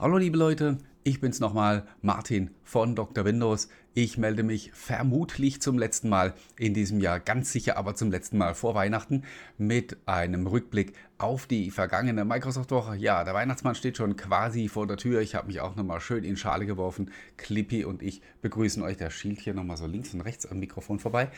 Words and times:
Hallo 0.00 0.16
liebe 0.16 0.38
Leute, 0.38 0.78
ich 1.04 1.20
bin's 1.20 1.40
nochmal, 1.40 1.86
Martin 2.00 2.52
von 2.64 2.96
Dr. 2.96 3.26
Windows. 3.26 3.68
Ich 3.92 4.16
melde 4.16 4.42
mich 4.42 4.70
vermutlich 4.72 5.60
zum 5.60 5.76
letzten 5.76 6.08
Mal 6.08 6.32
in 6.58 6.72
diesem 6.72 7.00
Jahr, 7.00 7.20
ganz 7.20 7.52
sicher 7.52 7.76
aber 7.76 7.94
zum 7.94 8.10
letzten 8.10 8.38
Mal 8.38 8.54
vor 8.54 8.74
Weihnachten 8.74 9.24
mit 9.58 9.98
einem 10.06 10.46
Rückblick 10.46 10.94
auf 11.18 11.46
die 11.46 11.70
vergangene 11.70 12.24
Microsoft-Woche. 12.24 12.96
Ja, 12.96 13.24
der 13.24 13.34
Weihnachtsmann 13.34 13.74
steht 13.74 13.98
schon 13.98 14.16
quasi 14.16 14.68
vor 14.68 14.86
der 14.86 14.96
Tür. 14.96 15.20
Ich 15.20 15.34
habe 15.34 15.48
mich 15.48 15.60
auch 15.60 15.76
nochmal 15.76 16.00
schön 16.00 16.24
in 16.24 16.38
Schale 16.38 16.64
geworfen. 16.64 17.10
Clippy 17.36 17.84
und 17.84 18.02
ich 18.02 18.22
begrüßen 18.40 18.82
euch. 18.82 18.96
Der 18.96 19.10
schielt 19.10 19.40
hier 19.40 19.52
nochmal 19.52 19.76
so 19.76 19.86
links 19.86 20.14
und 20.14 20.22
rechts 20.22 20.46
am 20.46 20.60
Mikrofon 20.60 20.98
vorbei. 20.98 21.30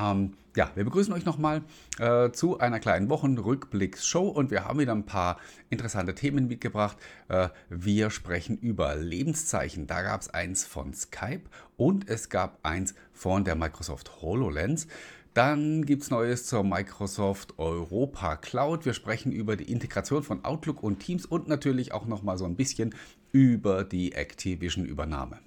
Ähm, 0.00 0.34
ja, 0.56 0.70
wir 0.74 0.84
begrüßen 0.84 1.12
euch 1.12 1.24
nochmal 1.24 1.62
äh, 1.98 2.30
zu 2.32 2.58
einer 2.58 2.80
kleinen 2.80 3.08
Wochenrückblicksshow 3.08 4.28
und 4.28 4.50
wir 4.50 4.64
haben 4.64 4.78
wieder 4.78 4.92
ein 4.92 5.06
paar 5.06 5.38
interessante 5.68 6.14
Themen 6.14 6.48
mitgebracht. 6.48 6.96
Äh, 7.28 7.50
wir 7.68 8.10
sprechen 8.10 8.58
über 8.58 8.96
Lebenszeichen. 8.96 9.86
Da 9.86 10.02
gab 10.02 10.22
es 10.22 10.30
eins 10.30 10.64
von 10.64 10.92
Skype 10.92 11.42
und 11.76 12.08
es 12.08 12.28
gab 12.28 12.58
eins 12.64 12.94
von 13.12 13.44
der 13.44 13.54
Microsoft 13.54 14.22
HoloLens. 14.22 14.88
Dann 15.34 15.86
gibt 15.86 16.02
es 16.02 16.10
Neues 16.10 16.46
zur 16.46 16.64
Microsoft 16.64 17.58
Europa 17.58 18.36
Cloud. 18.36 18.84
Wir 18.84 18.94
sprechen 18.94 19.30
über 19.30 19.56
die 19.56 19.70
Integration 19.70 20.24
von 20.24 20.44
Outlook 20.44 20.82
und 20.82 20.98
Teams 20.98 21.24
und 21.24 21.46
natürlich 21.46 21.92
auch 21.92 22.06
nochmal 22.06 22.36
so 22.36 22.46
ein 22.46 22.56
bisschen 22.56 22.94
über 23.30 23.84
die 23.84 24.12
Activision-Übernahme. 24.12 25.38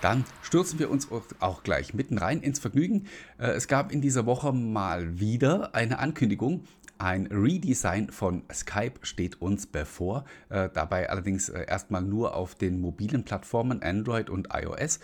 Dann 0.00 0.24
stürzen 0.42 0.78
wir 0.78 0.90
uns 0.90 1.08
auch 1.40 1.62
gleich 1.62 1.92
mitten 1.92 2.18
rein 2.18 2.40
ins 2.40 2.58
Vergnügen. 2.60 3.06
Äh, 3.38 3.48
es 3.48 3.66
gab 3.66 3.92
in 3.92 4.00
dieser 4.00 4.26
Woche 4.26 4.52
mal 4.52 5.18
wieder 5.18 5.74
eine 5.74 5.98
Ankündigung. 5.98 6.64
Ein 6.98 7.26
Redesign 7.26 8.10
von 8.10 8.42
Skype 8.52 9.00
steht 9.02 9.40
uns 9.40 9.66
bevor. 9.66 10.24
Äh, 10.50 10.68
dabei 10.72 11.10
allerdings 11.10 11.48
äh, 11.48 11.64
erstmal 11.66 12.02
nur 12.02 12.34
auf 12.34 12.54
den 12.54 12.80
mobilen 12.80 13.24
Plattformen 13.24 13.82
Android 13.82 14.30
und 14.30 14.48
iOS. 14.52 15.00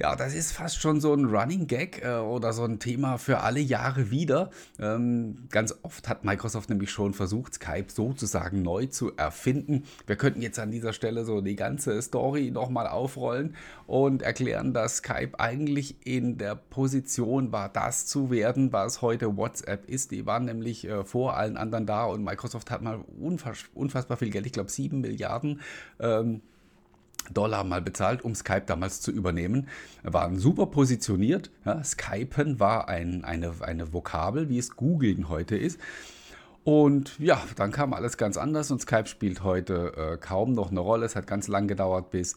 Ja, 0.00 0.14
das 0.14 0.32
ist 0.32 0.52
fast 0.52 0.80
schon 0.80 1.00
so 1.00 1.12
ein 1.12 1.24
Running 1.24 1.66
Gag 1.66 2.04
äh, 2.04 2.18
oder 2.18 2.52
so 2.52 2.62
ein 2.62 2.78
Thema 2.78 3.18
für 3.18 3.40
alle 3.40 3.58
Jahre 3.58 4.12
wieder. 4.12 4.50
Ähm, 4.78 5.48
ganz 5.50 5.74
oft 5.82 6.08
hat 6.08 6.24
Microsoft 6.24 6.70
nämlich 6.70 6.92
schon 6.92 7.14
versucht, 7.14 7.54
Skype 7.54 7.86
sozusagen 7.88 8.62
neu 8.62 8.86
zu 8.86 9.16
erfinden. 9.16 9.82
Wir 10.06 10.14
könnten 10.14 10.40
jetzt 10.40 10.60
an 10.60 10.70
dieser 10.70 10.92
Stelle 10.92 11.24
so 11.24 11.40
die 11.40 11.56
ganze 11.56 12.00
Story 12.00 12.52
nochmal 12.52 12.86
aufrollen 12.86 13.56
und 13.88 14.22
erklären, 14.22 14.72
dass 14.72 14.98
Skype 14.98 15.32
eigentlich 15.40 16.06
in 16.06 16.38
der 16.38 16.54
Position 16.54 17.50
war, 17.50 17.68
das 17.68 18.06
zu 18.06 18.30
werden, 18.30 18.72
was 18.72 19.02
heute 19.02 19.36
WhatsApp 19.36 19.90
ist. 19.90 20.12
Die 20.12 20.26
waren 20.26 20.44
nämlich 20.44 20.86
äh, 20.86 21.02
vor 21.02 21.36
allen 21.36 21.56
anderen 21.56 21.86
da 21.86 22.04
und 22.04 22.22
Microsoft 22.22 22.70
hat 22.70 22.82
mal 22.82 23.00
unfass 23.20 23.64
unfassbar 23.74 24.16
viel 24.16 24.30
Geld, 24.30 24.46
ich 24.46 24.52
glaube 24.52 24.70
7 24.70 25.00
Milliarden. 25.00 25.60
Ähm, 25.98 26.42
Dollar 27.32 27.64
mal 27.64 27.82
bezahlt, 27.82 28.22
um 28.22 28.34
Skype 28.34 28.64
damals 28.66 29.00
zu 29.00 29.10
übernehmen. 29.10 29.68
Waren 30.02 30.38
super 30.38 30.66
positioniert. 30.66 31.50
Ja, 31.64 31.82
Skypen 31.82 32.58
war 32.60 32.88
ein, 32.88 33.24
eine, 33.24 33.52
eine 33.60 33.92
Vokabel, 33.92 34.48
wie 34.48 34.58
es 34.58 34.76
Googlen 34.76 35.28
heute 35.28 35.56
ist. 35.56 35.78
Und 36.64 37.18
ja, 37.18 37.42
dann 37.56 37.72
kam 37.72 37.92
alles 37.94 38.16
ganz 38.16 38.36
anders 38.36 38.70
und 38.70 38.80
Skype 38.82 39.06
spielt 39.06 39.42
heute 39.42 39.92
äh, 39.96 40.16
kaum 40.18 40.52
noch 40.52 40.70
eine 40.70 40.80
Rolle. 40.80 41.06
Es 41.06 41.16
hat 41.16 41.26
ganz 41.26 41.48
lang 41.48 41.66
gedauert, 41.66 42.10
bis 42.10 42.36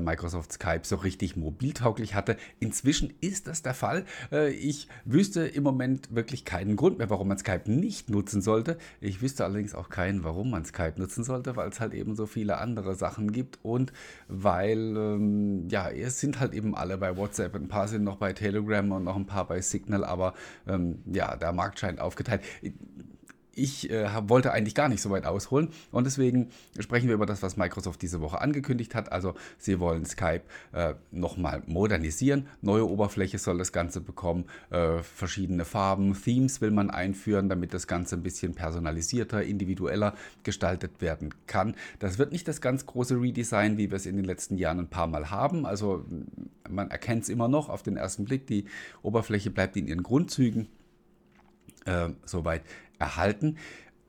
Microsoft 0.00 0.52
Skype 0.52 0.82
so 0.82 0.96
richtig 0.96 1.36
mobiltauglich 1.36 2.14
hatte. 2.14 2.36
Inzwischen 2.60 3.12
ist 3.20 3.46
das 3.46 3.62
der 3.62 3.74
Fall. 3.74 4.04
Äh, 4.32 4.50
ich 4.50 4.88
wüsste 5.04 5.46
im 5.46 5.62
Moment 5.62 6.14
wirklich 6.14 6.44
keinen 6.44 6.76
Grund 6.76 6.98
mehr, 6.98 7.10
warum 7.10 7.28
man 7.28 7.38
Skype 7.38 7.70
nicht 7.70 8.10
nutzen 8.10 8.42
sollte. 8.42 8.78
Ich 9.00 9.22
wüsste 9.22 9.44
allerdings 9.44 9.74
auch 9.74 9.88
keinen, 9.88 10.24
warum 10.24 10.50
man 10.50 10.64
Skype 10.64 10.94
nutzen 10.96 11.24
sollte, 11.24 11.56
weil 11.56 11.68
es 11.68 11.80
halt 11.80 11.94
eben 11.94 12.14
so 12.14 12.26
viele 12.26 12.58
andere 12.58 12.94
Sachen 12.94 13.32
gibt 13.32 13.58
und 13.62 13.92
weil, 14.28 14.96
ähm, 14.96 15.68
ja, 15.68 15.88
es 15.90 16.20
sind 16.20 16.40
halt 16.40 16.54
eben 16.54 16.74
alle 16.74 16.98
bei 16.98 17.16
WhatsApp. 17.16 17.54
Ein 17.54 17.68
paar 17.68 17.88
sind 17.88 18.04
noch 18.04 18.16
bei 18.16 18.32
Telegram 18.32 18.90
und 18.92 19.04
noch 19.04 19.16
ein 19.16 19.26
paar 19.26 19.46
bei 19.46 19.60
Signal, 19.60 20.04
aber 20.04 20.34
ähm, 20.66 20.98
ja, 21.06 21.36
der 21.36 21.52
Markt 21.52 21.78
scheint 21.78 22.00
aufgeteilt 22.00 22.42
ich 23.58 23.90
äh, 23.90 24.08
wollte 24.28 24.52
eigentlich 24.52 24.74
gar 24.74 24.88
nicht 24.88 25.02
so 25.02 25.10
weit 25.10 25.26
ausholen 25.26 25.68
und 25.90 26.04
deswegen 26.04 26.50
sprechen 26.78 27.08
wir 27.08 27.14
über 27.14 27.26
das, 27.26 27.42
was 27.42 27.56
Microsoft 27.56 28.00
diese 28.02 28.20
Woche 28.20 28.40
angekündigt 28.40 28.94
hat. 28.94 29.12
Also 29.12 29.34
sie 29.58 29.80
wollen 29.80 30.04
Skype 30.04 30.42
äh, 30.72 30.94
nochmal 31.10 31.62
modernisieren, 31.66 32.46
neue 32.62 32.88
Oberfläche 32.88 33.38
soll 33.38 33.58
das 33.58 33.72
Ganze 33.72 34.00
bekommen, 34.00 34.44
äh, 34.70 34.98
verschiedene 34.98 35.64
Farben, 35.64 36.14
Themes 36.14 36.60
will 36.60 36.70
man 36.70 36.90
einführen, 36.90 37.48
damit 37.48 37.74
das 37.74 37.86
Ganze 37.86 38.16
ein 38.16 38.22
bisschen 38.22 38.54
personalisierter, 38.54 39.42
individueller 39.42 40.14
gestaltet 40.42 41.00
werden 41.00 41.34
kann. 41.46 41.74
Das 41.98 42.18
wird 42.18 42.32
nicht 42.32 42.46
das 42.48 42.60
ganz 42.60 42.86
große 42.86 43.20
Redesign, 43.20 43.78
wie 43.78 43.90
wir 43.90 43.96
es 43.96 44.06
in 44.06 44.16
den 44.16 44.24
letzten 44.24 44.56
Jahren 44.56 44.80
ein 44.80 44.88
paar 44.88 45.06
Mal 45.06 45.30
haben. 45.30 45.66
Also 45.66 46.04
man 46.68 46.90
erkennt 46.90 47.24
es 47.24 47.28
immer 47.28 47.48
noch 47.48 47.68
auf 47.68 47.82
den 47.82 47.96
ersten 47.96 48.24
Blick, 48.24 48.46
die 48.46 48.66
Oberfläche 49.02 49.50
bleibt 49.50 49.76
in 49.76 49.86
ihren 49.86 50.02
Grundzügen 50.02 50.68
äh, 51.88 52.10
soweit 52.24 52.62
erhalten. 52.98 53.56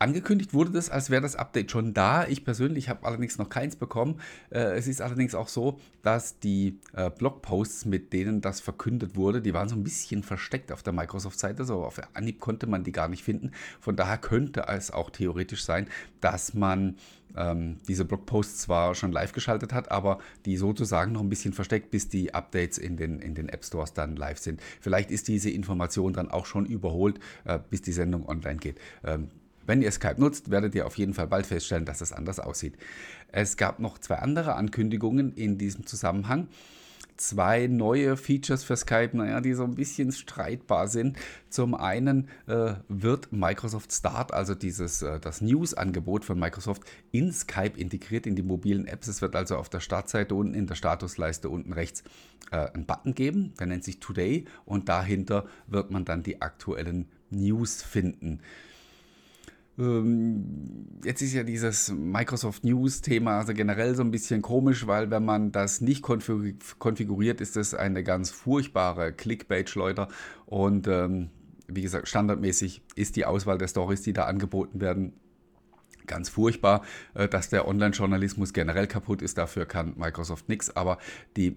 Angekündigt 0.02 0.54
wurde 0.54 0.72
das, 0.72 0.90
als 0.90 1.10
wäre 1.10 1.22
das 1.22 1.36
Update 1.36 1.72
schon 1.72 1.94
da. 1.94 2.26
Ich 2.26 2.46
persönlich 2.46 2.88
habe 2.88 3.06
allerdings 3.06 3.38
noch 3.38 3.50
keins 3.50 3.76
bekommen. 3.76 4.22
Äh, 4.50 4.78
es 4.78 4.88
ist 4.88 5.02
allerdings 5.02 5.36
auch 5.36 5.50
so, 5.50 5.78
dass 6.04 6.40
die 6.40 6.80
äh, 6.94 7.10
Blogposts, 7.10 7.84
mit 7.84 8.14
denen 8.14 8.40
das 8.40 8.62
verkündet 8.62 9.18
wurde, 9.18 9.42
die 9.42 9.54
waren 9.54 9.68
so 9.68 9.76
ein 9.76 9.84
bisschen 9.84 10.24
versteckt 10.24 10.72
auf 10.72 10.84
der 10.84 10.94
Microsoft-Seite. 10.94 11.66
So 11.66 11.84
auf 11.84 12.00
Anhieb 12.14 12.40
konnte 12.40 12.66
man 12.66 12.86
die 12.86 12.94
gar 12.94 13.10
nicht 13.10 13.26
finden. 13.26 13.52
Von 13.82 13.98
daher 13.98 14.18
könnte 14.18 14.68
es 14.70 14.90
auch 14.90 15.10
theoretisch 15.10 15.66
sein, 15.66 15.90
dass 16.22 16.54
man 16.54 16.96
ähm, 17.36 17.78
diese 17.88 18.06
Blogposts 18.06 18.60
zwar 18.60 18.96
schon 18.96 19.12
live 19.12 19.34
geschaltet 19.34 19.74
hat, 19.74 19.92
aber 19.92 20.20
die 20.46 20.58
sozusagen 20.58 21.12
noch 21.12 21.22
ein 21.22 21.30
bisschen 21.30 21.54
versteckt, 21.54 21.92
bis 21.92 22.10
die 22.10 22.34
Updates 22.34 22.78
in 22.78 22.98
den, 22.98 23.20
in 23.20 23.36
den 23.36 23.50
App 23.50 23.64
Stores 23.66 23.94
dann 23.94 24.16
live 24.16 24.38
sind. 24.38 24.62
Vielleicht 24.82 25.12
ist 25.12 25.28
diese 25.28 25.50
Information 25.50 26.14
dann 26.14 26.32
auch 26.32 26.46
schon 26.46 26.66
überholt, 26.66 27.20
äh, 27.46 27.60
bis 27.70 27.82
die 27.82 27.92
Sendung 27.92 28.28
online 28.28 28.58
geht. 28.58 28.80
Ähm, 29.04 29.30
wenn 29.66 29.82
ihr 29.84 29.92
Skype 29.92 30.20
nutzt, 30.20 30.50
werdet 30.50 30.74
ihr 30.74 30.88
auf 30.88 30.98
jeden 30.98 31.14
Fall 31.14 31.28
bald 31.28 31.46
feststellen, 31.46 31.86
dass 31.86 32.02
es 32.02 32.12
anders 32.12 32.40
aussieht. 32.40 32.76
Es 33.32 33.56
gab 33.56 33.80
noch 33.80 34.00
zwei 34.00 34.16
andere 34.16 34.56
Ankündigungen 34.56 35.32
in 35.34 35.60
diesem 35.60 35.86
Zusammenhang 35.86 36.48
zwei 37.19 37.68
neue 37.68 38.18
Features 38.18 38.63
für 38.63 38.78
Skype, 38.78 39.12
naja, 39.13 39.41
die 39.41 39.53
so 39.53 39.63
ein 39.63 39.75
bisschen 39.75 40.12
streitbar 40.12 40.88
sind. 40.88 41.18
Zum 41.50 41.75
einen 41.75 42.30
äh, 42.47 42.74
wird 42.88 43.31
Microsoft 43.31 43.91
Start, 43.91 44.34
also 44.34 44.56
dieses, 44.56 45.02
äh, 45.02 45.19
das 45.19 45.41
News-Angebot 45.41 46.25
von 46.25 46.40
Microsoft, 46.40 46.84
in 47.12 47.31
Skype 47.31 47.78
integriert, 47.78 48.25
in 48.25 48.35
die 48.35 48.44
mobilen 48.44 48.88
Apps. 48.88 49.07
Es 49.07 49.22
wird 49.22 49.35
also 49.35 49.57
auf 49.57 49.69
der 49.69 49.81
Startseite 49.81 50.34
unten 50.35 50.53
in 50.53 50.68
der 50.68 50.75
Statusleiste 50.75 51.50
unten 51.50 51.74
rechts 51.74 52.03
äh, 52.52 52.57
einen 52.57 52.85
Button 52.85 53.13
geben, 53.13 53.53
der 53.59 53.68
nennt 53.68 53.84
sich 53.84 54.00
Today 54.00 54.46
und 54.66 54.90
dahinter 54.90 55.46
wird 55.68 55.91
man 55.91 56.06
dann 56.06 56.24
die 56.24 56.41
aktuellen 56.41 57.07
News 57.30 57.84
finden. 57.84 58.40
Ähm, 59.80 61.00
jetzt 61.06 61.22
ist 61.22 61.34
ja 61.34 61.44
dieses 61.44 61.90
Microsoft 61.90 62.66
News-Thema 62.66 63.40
also 63.40 63.54
generell 63.54 63.96
so 63.96 64.04
ein 64.04 64.12
bisschen 64.12 64.42
komisch, 64.42 64.86
weil 64.88 65.10
wenn 65.10 65.24
man 65.24 65.54
das 65.54 65.80
nicht 65.80 66.02
konfiguriert, 66.02 67.40
ist 67.40 67.56
das 67.56 67.74
eine 67.74 68.04
ganz 68.04 68.30
furchtbare 68.30 69.14
Clickbait-Schleuder. 69.14 70.10
Und 70.46 70.88
ähm, 70.88 71.30
wie 71.68 71.82
gesagt, 71.82 72.10
standardmäßig 72.10 72.82
ist 72.96 73.16
die 73.16 73.26
Auswahl 73.26 73.58
der 73.58 73.70
Stories, 73.70 74.02
die 74.02 74.12
da 74.12 74.26
angeboten 74.26 74.82
werden, 74.82 75.14
ganz 76.08 76.28
furchtbar. 76.28 76.84
Äh, 77.14 77.30
dass 77.30 77.50
der 77.50 77.66
Online-Journalismus 77.66 78.52
generell 78.52 78.88
kaputt 78.88 79.22
ist, 79.22 79.38
dafür 79.38 79.66
kann 79.66 79.94
Microsoft 79.96 80.50
nichts. 80.50 80.76
Aber 80.76 80.98
die 81.38 81.56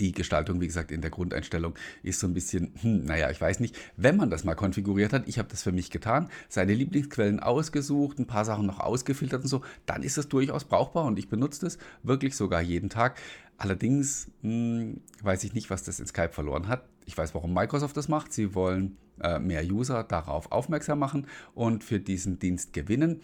die 0.00 0.12
Gestaltung, 0.12 0.60
wie 0.60 0.66
gesagt, 0.66 0.90
in 0.90 1.00
der 1.00 1.10
Grundeinstellung 1.10 1.74
ist 2.02 2.20
so 2.20 2.26
ein 2.26 2.34
bisschen, 2.34 2.72
hm, 2.80 3.04
naja, 3.04 3.30
ich 3.30 3.40
weiß 3.40 3.60
nicht. 3.60 3.76
Wenn 3.96 4.16
man 4.16 4.30
das 4.30 4.44
mal 4.44 4.54
konfiguriert 4.54 5.12
hat, 5.12 5.28
ich 5.28 5.38
habe 5.38 5.48
das 5.48 5.62
für 5.62 5.72
mich 5.72 5.90
getan, 5.90 6.28
seine 6.48 6.74
Lieblingsquellen 6.74 7.40
ausgesucht, 7.40 8.18
ein 8.18 8.26
paar 8.26 8.44
Sachen 8.44 8.66
noch 8.66 8.80
ausgefiltert 8.80 9.42
und 9.42 9.48
so, 9.48 9.62
dann 9.86 10.02
ist 10.02 10.18
es 10.18 10.28
durchaus 10.28 10.64
brauchbar 10.64 11.04
und 11.04 11.18
ich 11.18 11.28
benutze 11.28 11.66
das 11.66 11.78
wirklich 12.02 12.36
sogar 12.36 12.60
jeden 12.60 12.90
Tag. 12.90 13.20
Allerdings 13.56 14.30
hm, 14.42 15.00
weiß 15.22 15.44
ich 15.44 15.54
nicht, 15.54 15.70
was 15.70 15.82
das 15.82 15.98
in 15.98 16.06
Skype 16.06 16.32
verloren 16.32 16.68
hat. 16.68 16.84
Ich 17.06 17.18
weiß, 17.18 17.34
warum 17.34 17.52
Microsoft 17.52 17.96
das 17.96 18.08
macht. 18.08 18.32
Sie 18.32 18.54
wollen 18.54 18.96
äh, 19.20 19.38
mehr 19.38 19.64
User 19.64 20.04
darauf 20.04 20.52
aufmerksam 20.52 21.00
machen 21.00 21.26
und 21.54 21.82
für 21.82 21.98
diesen 21.98 22.38
Dienst 22.38 22.72
gewinnen. 22.72 23.20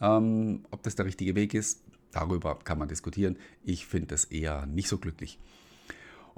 Ähm, 0.00 0.64
ob 0.70 0.82
das 0.82 0.94
der 0.94 1.06
richtige 1.06 1.34
Weg 1.34 1.54
ist, 1.54 1.82
darüber 2.12 2.58
kann 2.58 2.78
man 2.78 2.88
diskutieren. 2.88 3.38
Ich 3.64 3.86
finde 3.86 4.14
es 4.14 4.26
eher 4.26 4.66
nicht 4.66 4.88
so 4.88 4.98
glücklich. 4.98 5.38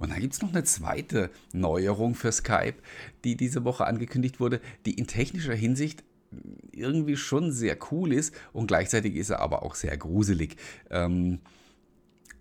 Und 0.01 0.11
dann 0.11 0.19
gibt 0.19 0.33
es 0.33 0.43
noch 0.43 0.53
eine 0.53 0.65
zweite 0.65 1.31
Neuerung 1.53 2.17
für 2.17 2.33
Skype, 2.33 2.77
die 3.23 3.37
diese 3.37 3.65
Woche 3.65 3.87
angekündigt 3.87 4.41
wurde, 4.41 4.61
die 4.87 4.95
in 4.95 5.07
technischer 5.07 5.55
Hinsicht 5.55 6.03
irgendwie 6.73 7.17
schon 7.17 7.53
sehr 7.53 7.77
cool 7.93 8.13
ist 8.13 8.35
und 8.53 8.67
gleichzeitig 8.67 9.15
ist 9.15 9.31
er 9.31 9.41
aber 9.41 9.63
auch 9.63 9.77
sehr 9.77 9.97
gruselig. 9.97 10.57
Ähm, 10.91 11.41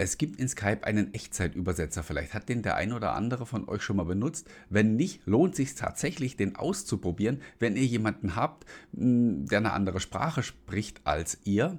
Es 0.02 0.18
gibt 0.18 0.40
in 0.40 0.48
Skype 0.48 0.86
einen 0.86 1.14
Echtzeitübersetzer. 1.14 2.04
Vielleicht 2.04 2.34
hat 2.34 2.48
den 2.48 2.62
der 2.62 2.78
ein 2.78 2.94
oder 2.94 3.16
andere 3.16 3.46
von 3.46 3.68
euch 3.68 3.82
schon 3.82 3.98
mal 3.98 4.06
benutzt. 4.06 4.48
Wenn 4.70 4.96
nicht, 4.96 5.28
lohnt 5.28 5.56
sich 5.58 5.76
tatsächlich, 5.76 6.38
den 6.38 6.56
auszuprobieren. 6.56 7.42
Wenn 7.60 7.76
ihr 7.76 7.86
jemanden 7.86 8.38
habt, 8.38 8.66
hm, 8.96 9.46
der 9.48 9.58
eine 9.58 9.74
andere 9.74 10.00
Sprache 10.00 10.42
spricht 10.42 11.02
als 11.04 11.40
ihr, 11.44 11.78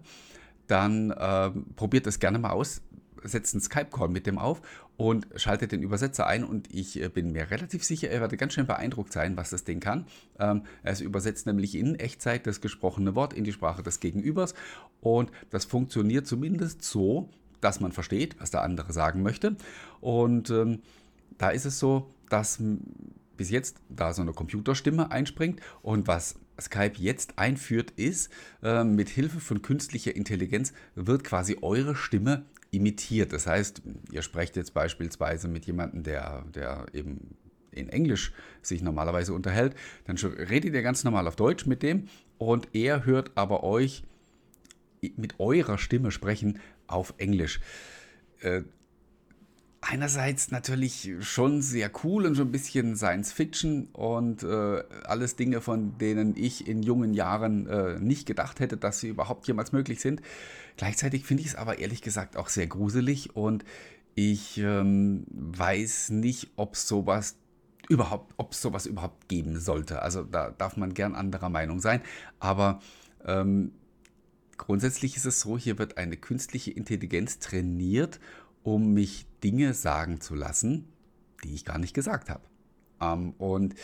dann 0.67 1.13
äh, 1.13 1.51
probiert 1.77 2.07
es 2.07 2.19
gerne 2.19 2.39
mal 2.39 2.51
aus. 2.51 2.83
Setzt 3.23 3.55
einen 3.55 3.63
Skype-Call 3.63 4.09
mit 4.09 4.27
dem 4.27 4.39
auf 4.39 4.61
und 5.01 5.27
schaltet 5.37 5.73
den 5.73 5.83
Übersetzer 5.83 6.27
ein. 6.27 6.45
Und 6.45 6.73
ich 6.75 7.01
äh, 7.01 7.09
bin 7.09 7.33
mir 7.33 7.51
relativ 7.51 7.85
sicher, 7.85 8.11
er 8.11 8.21
wird 8.21 8.37
ganz 8.37 8.53
schön 8.53 8.67
beeindruckt 8.67 9.15
sein, 9.15 9.35
was 9.35 9.49
das 9.49 9.65
Ding 9.65 9.81
kann. 9.81 10.05
Ähm, 10.39 10.65
es 10.83 11.01
übersetzt 11.01 11.47
nämlich 11.47 11.75
in 11.75 11.95
Echtzeit 11.95 12.47
das 12.47 12.61
gesprochene 12.61 13.15
Wort 13.15 13.33
in 13.33 13.45
die 13.45 13.53
Sprache 13.53 13.83
des 13.83 14.01
Gegenübers. 14.01 14.55
Und 15.01 15.31
das 15.49 15.65
funktioniert 15.65 16.27
zumindest 16.27 16.83
so, 16.83 17.31
dass 17.63 17.81
man 17.81 17.93
versteht, 17.93 18.37
was 18.41 18.51
der 18.51 18.61
andere 18.61 18.93
sagen 18.93 19.23
möchte. 19.23 19.57
Und 20.03 20.51
ähm, 20.51 20.81
da 21.39 21.49
ist 21.49 21.65
es 21.65 21.79
so, 21.79 22.11
dass 22.29 22.63
bis 23.39 23.49
jetzt 23.49 23.79
da 23.89 24.13
so 24.13 24.21
eine 24.21 24.35
Computerstimme 24.35 25.11
einspringt 25.11 25.61
und 25.81 26.09
was 26.09 26.35
Skype 26.61 26.99
jetzt 26.99 27.39
einführt 27.39 27.93
ist, 27.93 28.31
äh, 28.63 28.85
mit 28.85 29.09
Hilfe 29.09 29.41
von 29.41 29.63
künstlicher 29.63 30.15
Intelligenz 30.15 30.75
wird 30.95 31.25
quasi 31.25 31.57
eure 31.63 31.97
Stimme 31.97 32.45
imitiert. 32.71 33.33
Das 33.33 33.47
heißt, 33.47 33.83
ihr 34.13 34.23
sprecht 34.23 34.57
jetzt 34.57 34.75
beispielsweise 34.75 35.49
mit 35.49 35.67
jemandem, 35.67 36.03
der, 36.03 36.45
der 36.55 36.87
eben 36.93 37.37
in 37.73 37.89
Englisch 37.89 38.33
sich 38.63 38.83
normalerweise 38.83 39.33
unterhält, 39.33 39.75
dann 40.05 40.17
redet 40.17 40.75
ihr 40.75 40.83
ganz 40.83 41.05
normal 41.05 41.27
auf 41.29 41.37
Deutsch 41.37 41.67
mit 41.67 41.83
dem 41.83 42.09
und 42.39 42.69
er 42.75 43.05
hört 43.05 43.33
aber 43.37 43.63
euch 43.63 44.03
mit 45.17 45.39
eurer 45.39 45.79
Stimme 45.79 46.11
sprechen 46.11 46.59
auf 46.87 47.15
Englisch. 47.19 47.61
Äh, 48.41 48.63
einerseits 49.81 50.51
natürlich 50.51 51.11
schon 51.21 51.63
sehr 51.63 51.91
cool 52.05 52.27
und 52.27 52.35
so 52.35 52.43
ein 52.43 52.53
bisschen 52.53 52.97
Science 52.97 53.33
Fiction 53.33 53.89
und 53.93 54.43
äh, 54.43 54.83
alles 55.05 55.37
Dinge, 55.37 55.61
von 55.61 55.97
denen 55.99 56.37
ich 56.37 56.69
in 56.69 56.83
jungen 56.83 57.15
Jahren 57.15 57.67
äh, 57.67 57.99
nicht 57.99 58.27
gedacht 58.27 58.61
hätte, 58.61 58.77
dass 58.77 59.01
sie 59.01 59.09
überhaupt 59.09 59.47
jemals 59.47 59.73
möglich 59.73 60.01
sind. 60.01 60.21
Gleichzeitig 60.81 61.25
finde 61.25 61.43
ich 61.43 61.51
es 61.51 61.57
aber 61.57 61.79
ehrlich 61.79 62.01
gesagt 62.01 62.39
auch 62.39 62.49
sehr 62.49 62.67
gruselig 62.67 63.37
und 63.37 63.67
ich 64.15 64.57
ähm, 64.57 65.27
weiß 65.29 66.09
nicht, 66.09 66.49
ob 66.57 66.75
sowas 66.75 67.37
überhaupt, 67.91 68.33
ob 68.39 68.53
es 68.53 68.63
sowas 68.63 68.87
überhaupt 68.87 69.29
geben 69.29 69.61
sollte. 69.61 70.01
Also 70.01 70.23
da 70.23 70.51
darf 70.51 70.79
man 70.79 70.95
gern 70.95 71.15
anderer 71.15 71.51
Meinung 71.51 71.81
sein, 71.81 72.01
aber 72.39 72.81
ähm, 73.27 73.73
Grundsätzlich 74.61 75.17
ist 75.17 75.25
es 75.25 75.41
so, 75.41 75.57
hier 75.57 75.79
wird 75.79 75.97
eine 75.97 76.19
künstliche 76.19 76.71
Intelligenz 76.71 77.39
trainiert, 77.39 78.21
um 78.63 78.93
mich 78.93 79.25
Dinge 79.43 79.73
sagen 79.73 80.21
zu 80.21 80.35
lassen, 80.35 80.87
die 81.43 81.55
ich 81.55 81.65
gar 81.65 81.79
nicht 81.79 81.95
gesagt 81.95 82.29
habe. 82.29 82.43
Ähm, 83.01 83.31
und 83.39 83.75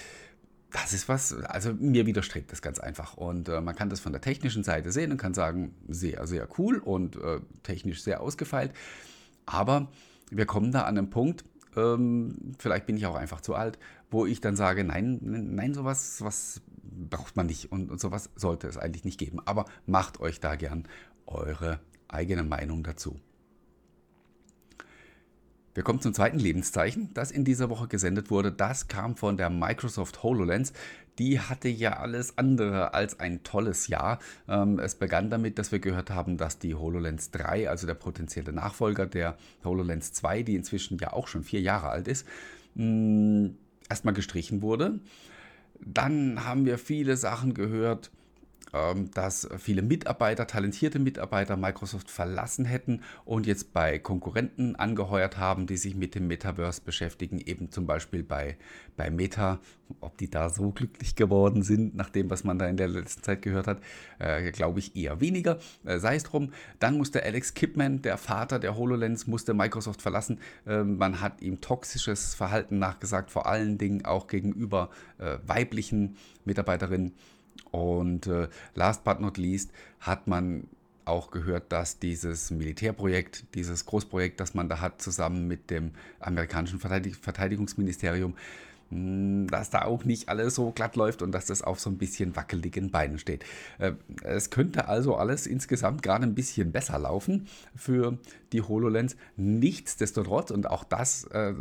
das 0.82 0.92
ist 0.92 1.08
was, 1.08 1.32
also 1.32 1.72
mir 1.72 2.04
widerstrebt 2.04 2.52
das 2.52 2.60
ganz 2.60 2.78
einfach. 2.78 3.16
Und 3.16 3.48
äh, 3.48 3.60
man 3.60 3.74
kann 3.74 3.88
das 3.88 4.00
von 4.00 4.12
der 4.12 4.20
technischen 4.20 4.62
Seite 4.62 4.92
sehen 4.92 5.10
und 5.10 5.16
kann 5.16 5.32
sagen, 5.32 5.74
sehr, 5.88 6.26
sehr 6.26 6.48
cool 6.58 6.78
und 6.78 7.16
äh, 7.16 7.40
technisch 7.62 8.02
sehr 8.02 8.20
ausgefeilt. 8.20 8.72
Aber 9.46 9.88
wir 10.30 10.44
kommen 10.44 10.72
da 10.72 10.82
an 10.82 10.98
einen 10.98 11.08
Punkt, 11.08 11.44
ähm, 11.76 12.54
vielleicht 12.58 12.86
bin 12.86 12.96
ich 12.96 13.06
auch 13.06 13.14
einfach 13.14 13.40
zu 13.40 13.54
alt, 13.54 13.78
wo 14.10 14.26
ich 14.26 14.40
dann 14.40 14.56
sage, 14.56 14.84
nein, 14.84 15.18
nein, 15.22 15.72
sowas, 15.72 16.22
was 16.22 16.60
braucht 16.82 17.36
man 17.36 17.46
nicht 17.46 17.72
und, 17.72 17.90
und 17.90 18.00
sowas 18.00 18.30
sollte 18.36 18.68
es 18.68 18.76
eigentlich 18.76 19.04
nicht 19.04 19.18
geben. 19.18 19.40
Aber 19.46 19.64
macht 19.86 20.20
euch 20.20 20.40
da 20.40 20.56
gern 20.56 20.84
eure 21.26 21.80
eigene 22.08 22.42
Meinung 22.42 22.82
dazu. 22.82 23.18
Wir 25.76 25.82
kommen 25.82 26.00
zum 26.00 26.14
zweiten 26.14 26.38
Lebenszeichen, 26.38 27.10
das 27.12 27.30
in 27.30 27.44
dieser 27.44 27.68
Woche 27.68 27.86
gesendet 27.86 28.30
wurde. 28.30 28.50
Das 28.50 28.88
kam 28.88 29.14
von 29.14 29.36
der 29.36 29.50
Microsoft 29.50 30.22
HoloLens. 30.22 30.72
Die 31.18 31.38
hatte 31.38 31.68
ja 31.68 31.98
alles 31.98 32.38
andere 32.38 32.94
als 32.94 33.20
ein 33.20 33.42
tolles 33.42 33.86
Jahr. 33.88 34.18
Ähm, 34.48 34.78
es 34.78 34.94
begann 34.94 35.28
damit, 35.28 35.58
dass 35.58 35.72
wir 35.72 35.78
gehört 35.78 36.08
haben, 36.08 36.38
dass 36.38 36.58
die 36.58 36.74
HoloLens 36.74 37.30
3, 37.30 37.68
also 37.68 37.86
der 37.86 37.92
potenzielle 37.92 38.54
Nachfolger 38.54 39.04
der 39.04 39.36
HoloLens 39.64 40.14
2, 40.14 40.44
die 40.44 40.56
inzwischen 40.56 40.96
ja 40.96 41.12
auch 41.12 41.28
schon 41.28 41.44
vier 41.44 41.60
Jahre 41.60 41.90
alt 41.90 42.08
ist, 42.08 42.26
mm, 42.74 43.48
erstmal 43.90 44.14
gestrichen 44.14 44.62
wurde. 44.62 45.00
Dann 45.84 46.46
haben 46.46 46.64
wir 46.64 46.78
viele 46.78 47.18
Sachen 47.18 47.52
gehört, 47.52 48.10
dass 49.14 49.48
viele 49.58 49.80
Mitarbeiter, 49.80 50.46
talentierte 50.46 50.98
Mitarbeiter 50.98 51.56
Microsoft 51.56 52.10
verlassen 52.10 52.64
hätten 52.64 53.00
und 53.24 53.46
jetzt 53.46 53.72
bei 53.72 53.98
Konkurrenten 53.98 54.76
angeheuert 54.76 55.38
haben, 55.38 55.66
die 55.66 55.76
sich 55.76 55.94
mit 55.94 56.14
dem 56.14 56.26
Metaverse 56.26 56.82
beschäftigen, 56.84 57.38
eben 57.38 57.70
zum 57.70 57.86
Beispiel 57.86 58.22
bei, 58.22 58.56
bei 58.96 59.10
Meta. 59.10 59.60
Ob 60.00 60.18
die 60.18 60.28
da 60.28 60.50
so 60.50 60.72
glücklich 60.72 61.14
geworden 61.14 61.62
sind, 61.62 61.94
nach 61.94 62.10
dem, 62.10 62.28
was 62.28 62.42
man 62.42 62.58
da 62.58 62.66
in 62.66 62.76
der 62.76 62.88
letzten 62.88 63.22
Zeit 63.22 63.40
gehört 63.40 63.68
hat, 63.68 63.80
äh, 64.18 64.50
glaube 64.50 64.80
ich 64.80 64.96
eher 64.96 65.20
weniger. 65.20 65.58
Äh, 65.84 65.98
sei 66.00 66.16
es 66.16 66.24
drum. 66.24 66.52
Dann 66.80 66.96
musste 66.96 67.22
Alex 67.22 67.54
Kipman, 67.54 68.02
der 68.02 68.18
Vater 68.18 68.58
der 68.58 68.76
HoloLens, 68.76 69.28
musste 69.28 69.54
Microsoft 69.54 70.02
verlassen. 70.02 70.40
Äh, 70.66 70.82
man 70.82 71.20
hat 71.20 71.40
ihm 71.40 71.60
toxisches 71.60 72.34
Verhalten 72.34 72.80
nachgesagt, 72.80 73.30
vor 73.30 73.46
allen 73.46 73.78
Dingen 73.78 74.04
auch 74.04 74.26
gegenüber 74.26 74.90
äh, 75.18 75.38
weiblichen 75.46 76.16
Mitarbeiterinnen. 76.44 77.12
Und 77.76 78.26
äh, 78.26 78.48
last 78.74 79.04
but 79.04 79.20
not 79.20 79.36
least 79.36 79.70
hat 80.00 80.26
man 80.26 80.66
auch 81.04 81.30
gehört, 81.30 81.70
dass 81.70 81.98
dieses 81.98 82.50
Militärprojekt, 82.50 83.44
dieses 83.54 83.84
Großprojekt, 83.84 84.40
das 84.40 84.54
man 84.54 84.68
da 84.68 84.80
hat, 84.80 85.02
zusammen 85.02 85.46
mit 85.46 85.70
dem 85.70 85.90
amerikanischen 86.18 86.80
Verteidig 86.80 87.16
Verteidigungsministerium, 87.16 88.34
hm, 88.90 89.46
dass 89.48 89.68
da 89.68 89.82
auch 89.82 90.04
nicht 90.04 90.30
alles 90.30 90.54
so 90.54 90.70
glatt 90.70 90.96
läuft 90.96 91.20
und 91.20 91.32
dass 91.32 91.44
das 91.44 91.60
auf 91.60 91.78
so 91.78 91.90
ein 91.90 91.98
bisschen 91.98 92.34
wackeligen 92.34 92.90
Beinen 92.90 93.18
steht. 93.18 93.44
Äh, 93.78 93.92
es 94.24 94.48
könnte 94.48 94.88
also 94.88 95.16
alles 95.16 95.46
insgesamt 95.46 96.02
gerade 96.02 96.24
ein 96.24 96.34
bisschen 96.34 96.72
besser 96.72 96.98
laufen 96.98 97.46
für 97.76 98.16
die 98.52 98.62
HoloLens. 98.62 99.16
Nichtsdestotrotz, 99.36 100.50
und 100.50 100.70
auch 100.70 100.82
das 100.82 101.24
äh, 101.24 101.52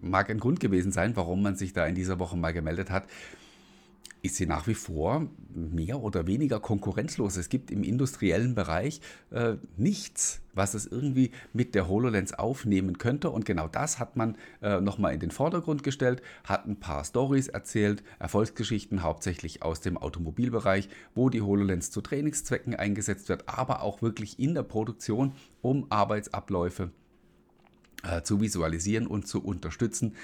mag 0.00 0.30
ein 0.30 0.38
Grund 0.38 0.60
gewesen 0.60 0.92
sein, 0.92 1.16
warum 1.16 1.42
man 1.42 1.56
sich 1.56 1.72
da 1.72 1.84
in 1.84 1.96
dieser 1.96 2.20
Woche 2.20 2.36
mal 2.36 2.52
gemeldet 2.52 2.90
hat, 2.90 3.04
ist 4.22 4.36
sie 4.36 4.46
nach 4.46 4.66
wie 4.66 4.74
vor 4.74 5.28
mehr 5.54 6.00
oder 6.00 6.26
weniger 6.26 6.60
konkurrenzlos. 6.60 7.36
Es 7.36 7.48
gibt 7.48 7.70
im 7.70 7.82
industriellen 7.82 8.54
Bereich 8.54 9.00
äh, 9.30 9.56
nichts, 9.76 10.40
was 10.54 10.74
es 10.74 10.86
irgendwie 10.86 11.30
mit 11.52 11.74
der 11.74 11.88
HoloLens 11.88 12.34
aufnehmen 12.34 12.98
könnte. 12.98 13.30
Und 13.30 13.44
genau 13.44 13.68
das 13.68 13.98
hat 13.98 14.16
man 14.16 14.36
äh, 14.62 14.80
nochmal 14.80 15.14
in 15.14 15.20
den 15.20 15.30
Vordergrund 15.30 15.82
gestellt, 15.82 16.22
hat 16.44 16.66
ein 16.66 16.80
paar 16.80 17.04
Stories 17.04 17.48
erzählt, 17.48 18.02
Erfolgsgeschichten 18.18 19.02
hauptsächlich 19.02 19.62
aus 19.62 19.80
dem 19.80 19.96
Automobilbereich, 19.96 20.88
wo 21.14 21.30
die 21.30 21.42
HoloLens 21.42 21.90
zu 21.90 22.00
Trainingszwecken 22.00 22.74
eingesetzt 22.74 23.28
wird, 23.28 23.48
aber 23.48 23.82
auch 23.82 24.02
wirklich 24.02 24.38
in 24.38 24.54
der 24.54 24.62
Produktion, 24.64 25.32
um 25.62 25.86
Arbeitsabläufe 25.90 26.84
äh, 26.84 27.07
zu 28.22 28.40
visualisieren 28.40 29.06
und 29.06 29.26
zu 29.26 29.42
unterstützen. 29.42 30.14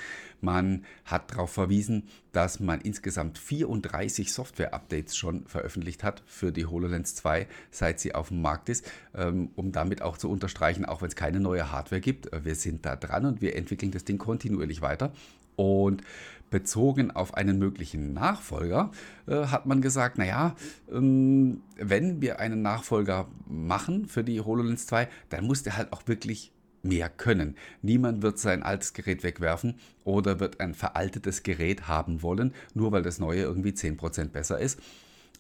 Man 0.41 0.85
hat 1.05 1.33
darauf 1.33 1.53
verwiesen, 1.53 2.05
dass 2.33 2.61
man 2.61 2.81
insgesamt 2.81 3.39
34 3.39 4.33
Software-Updates 4.33 5.17
schon 5.17 5.47
veröffentlicht 5.47 6.05
hat 6.05 6.23
für 6.27 6.53
die 6.53 6.67
HoloLens 6.67 7.15
2, 7.15 7.47
seit 7.71 8.01
sie 8.01 8.15
auf 8.15 8.29
dem 8.29 8.43
Markt 8.43 8.69
ist, 8.69 8.91
ähm, 9.15 9.51
um 9.57 9.73
damit 9.73 10.03
auch 10.03 10.19
zu 10.19 10.31
unterstreichen, 10.31 10.85
auch 10.85 11.03
wenn 11.03 11.09
es 11.09 11.17
keine 11.17 11.41
neue 11.41 11.73
Hardware 11.73 12.01
gibt, 12.01 12.33
äh, 12.33 12.45
wir 12.45 12.55
sind 12.55 12.85
da 12.85 12.97
dran 12.97 13.25
und 13.25 13.41
wir 13.41 13.57
entwickeln 13.57 13.93
das 13.93 14.05
Ding 14.05 14.19
kontinuierlich 14.19 14.83
weiter. 14.83 15.13
Und 15.57 16.03
bezogen 16.51 17.11
auf 17.11 17.35
einen 17.35 17.59
möglichen 17.59 18.13
Nachfolger 18.13 18.91
äh, 19.27 19.47
hat 19.47 19.67
man 19.67 19.81
gesagt, 19.81 20.19
naja, 20.19 20.55
ähm, 20.93 21.63
wenn 21.77 22.21
wir 22.21 22.39
einen 22.39 22.63
Nachfolger 22.63 23.27
machen 23.47 24.07
für 24.07 24.23
die 24.23 24.41
HoloLens 24.41 24.87
2, 24.87 25.09
dann 25.31 25.47
muss 25.47 25.63
der 25.63 25.77
halt 25.77 25.93
auch 25.93 26.07
wirklich 26.07 26.53
mehr 26.85 27.09
können. 27.09 27.57
Niemand 27.83 28.23
wird 28.23 28.39
sein 28.39 28.63
altes 28.63 28.93
Gerät 28.93 29.23
wegwerfen 29.23 29.75
oder 30.05 30.41
wird 30.41 30.61
ein 30.61 30.75
veraltetes 30.75 31.43
Gerät 31.43 31.89
haben 31.89 32.23
wollen, 32.23 32.53
nur 32.75 32.93
weil 32.93 33.03
das 33.03 33.19
neue 33.19 33.43
irgendwie 33.43 33.71
10% 33.71 34.29
besser 34.29 34.59
ist. 34.59 34.81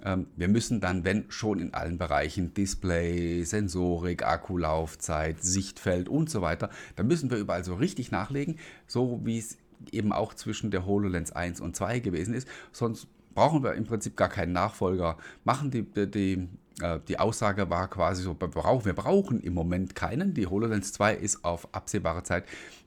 Ähm, 0.05 0.27
wir 0.37 0.49
müssen 0.49 0.81
dann, 0.81 1.05
wenn 1.05 1.27
schon 1.29 1.61
in 1.61 1.75
allen 1.75 1.99
Bereichen, 1.99 2.55
Display, 2.55 3.45
Sensorik, 3.45 4.25
Akkulaufzeit, 4.25 5.43
Sichtfeld 5.43 6.09
und 6.09 6.31
so 6.31 6.43
weiter, 6.43 6.71
dann 6.97 7.07
müssen 7.07 7.31
wir 7.31 7.39
überall 7.39 7.65
so 7.65 7.75
richtig 7.75 8.11
nachlegen, 8.11 8.59
so 8.87 9.21
wie 9.25 9.39
es 9.39 9.59
eben 9.93 10.13
auch 10.13 10.35
zwischen 10.35 10.71
der 10.71 10.87
HoloLens 10.87 11.33
1 11.33 11.61
und 11.61 11.77
2 11.77 12.01
gewesen 12.01 12.35
ist. 12.35 12.49
Sonst 12.73 13.09
brauchen 13.35 13.63
wir 13.63 13.75
im 13.75 13.85
Prinzip 13.85 14.17
gar 14.17 14.29
keinen 14.29 14.53
Nachfolger 14.53 15.17
machen. 15.45 15.71
Die, 15.71 15.83
die, 15.83 16.49
äh, 16.81 17.01
die 17.09 17.19
Aussage 17.19 17.71
war 17.71 17.89
quasi 17.89 18.23
so, 18.23 18.37
wir 18.39 18.49
brauchen, 18.49 18.85
wir 18.85 18.95
brauchen 18.95 19.41
im 19.41 19.55
Moment 19.55 19.95
keinen. 19.95 20.35
Die 20.35 20.47
HoloLens 20.47 20.93
2 20.93 21.15
ist 21.15 21.45
auf 21.45 21.69
absehbare 21.73 22.23
Zeit 22.23 22.45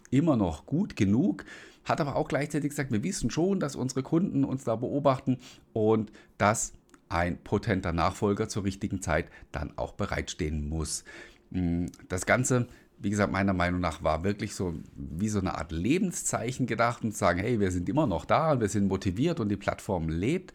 immer 0.09 0.37
noch 0.37 0.65
gut 0.65 0.95
genug. 0.95 1.45
Hat 1.85 2.01
aber 2.01 2.15
auch 2.15 2.27
gleichzeitig 2.27 2.69
gesagt, 2.69 2.91
wir 2.91 3.03
wissen 3.03 3.29
schon, 3.29 3.59
dass 3.59 3.75
unsere 3.75 4.03
Kunden 4.03 4.43
uns 4.43 4.63
da 4.63 4.75
beobachten 4.75 5.37
und 5.73 6.11
dass 6.37 6.73
ein 7.09 7.37
potenter 7.37 7.93
Nachfolger 7.93 8.49
zur 8.49 8.65
richtigen 8.65 9.01
Zeit 9.01 9.29
dann 9.51 9.71
auch 9.77 9.93
bereitstehen 9.93 10.67
muss. 10.67 11.05
Mm, 11.51 11.85
das 12.09 12.25
Ganze 12.25 12.67
wie 12.99 13.09
gesagt, 13.09 13.31
meiner 13.31 13.53
Meinung 13.53 13.79
nach 13.79 14.03
war 14.03 14.23
wirklich 14.23 14.55
so 14.55 14.73
wie 14.95 15.29
so 15.29 15.39
eine 15.39 15.55
Art 15.55 15.71
Lebenszeichen 15.71 16.65
gedacht 16.65 17.03
und 17.03 17.15
sagen, 17.15 17.39
hey, 17.39 17.59
wir 17.59 17.71
sind 17.71 17.87
immer 17.89 18.07
noch 18.07 18.25
da 18.25 18.51
und 18.53 18.61
wir 18.61 18.69
sind 18.69 18.87
motiviert 18.87 19.39
und 19.39 19.49
die 19.49 19.57
Plattform 19.57 20.09
lebt. 20.09 20.53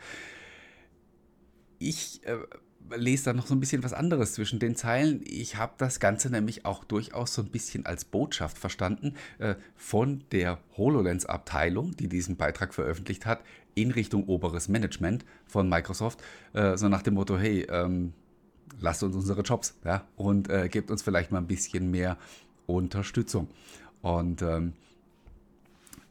Ich 1.78 2.20
äh, 2.26 2.37
lese 2.96 3.26
da 3.26 3.32
noch 3.32 3.46
so 3.46 3.54
ein 3.54 3.61
bisschen 3.61 3.82
was 3.84 3.92
anderes 3.92 4.34
zwischen 4.34 4.58
den 4.58 4.76
Zeilen. 4.76 5.20
Ich 5.25 5.56
habe 5.56 5.75
das 5.78 6.00
Ganze 6.00 6.30
nämlich 6.30 6.64
auch 6.64 6.84
durchaus 6.84 7.34
so 7.34 7.42
ein 7.42 7.50
bisschen 7.50 7.87
als 7.87 8.04
Botschaft 8.04 8.58
verstanden 8.58 9.14
äh, 9.38 9.54
von 9.76 10.25
der 10.32 10.58
HoloLens-Abteilung, 10.76 11.96
die 11.96 12.08
diesen 12.08 12.37
Beitrag 12.37 12.75
veröffentlicht 12.75 13.26
hat, 13.26 13.42
in 13.75 13.90
Richtung 13.90 14.25
oberes 14.25 14.68
Management 14.68 15.25
von 15.46 15.68
Microsoft. 15.68 16.22
Äh, 16.52 16.76
so 16.76 16.88
nach 16.88 17.02
dem 17.02 17.14
Motto, 17.14 17.38
hey, 17.38 17.66
ähm, 17.70 18.14
lasst 18.81 19.02
uns 19.02 19.14
unsere 19.14 19.43
Jobs 19.43 19.76
ja, 19.85 20.07
und 20.17 20.49
äh, 20.50 20.69
gebt 20.69 20.91
uns 20.91 21.02
vielleicht 21.02 21.33
mal 21.33 21.38
ein 21.38 21.47
bisschen 21.47 21.91
mehr 21.91 22.17
Unterstützung. 22.67 23.49
Und 24.02 24.43
ähm, 24.43 24.73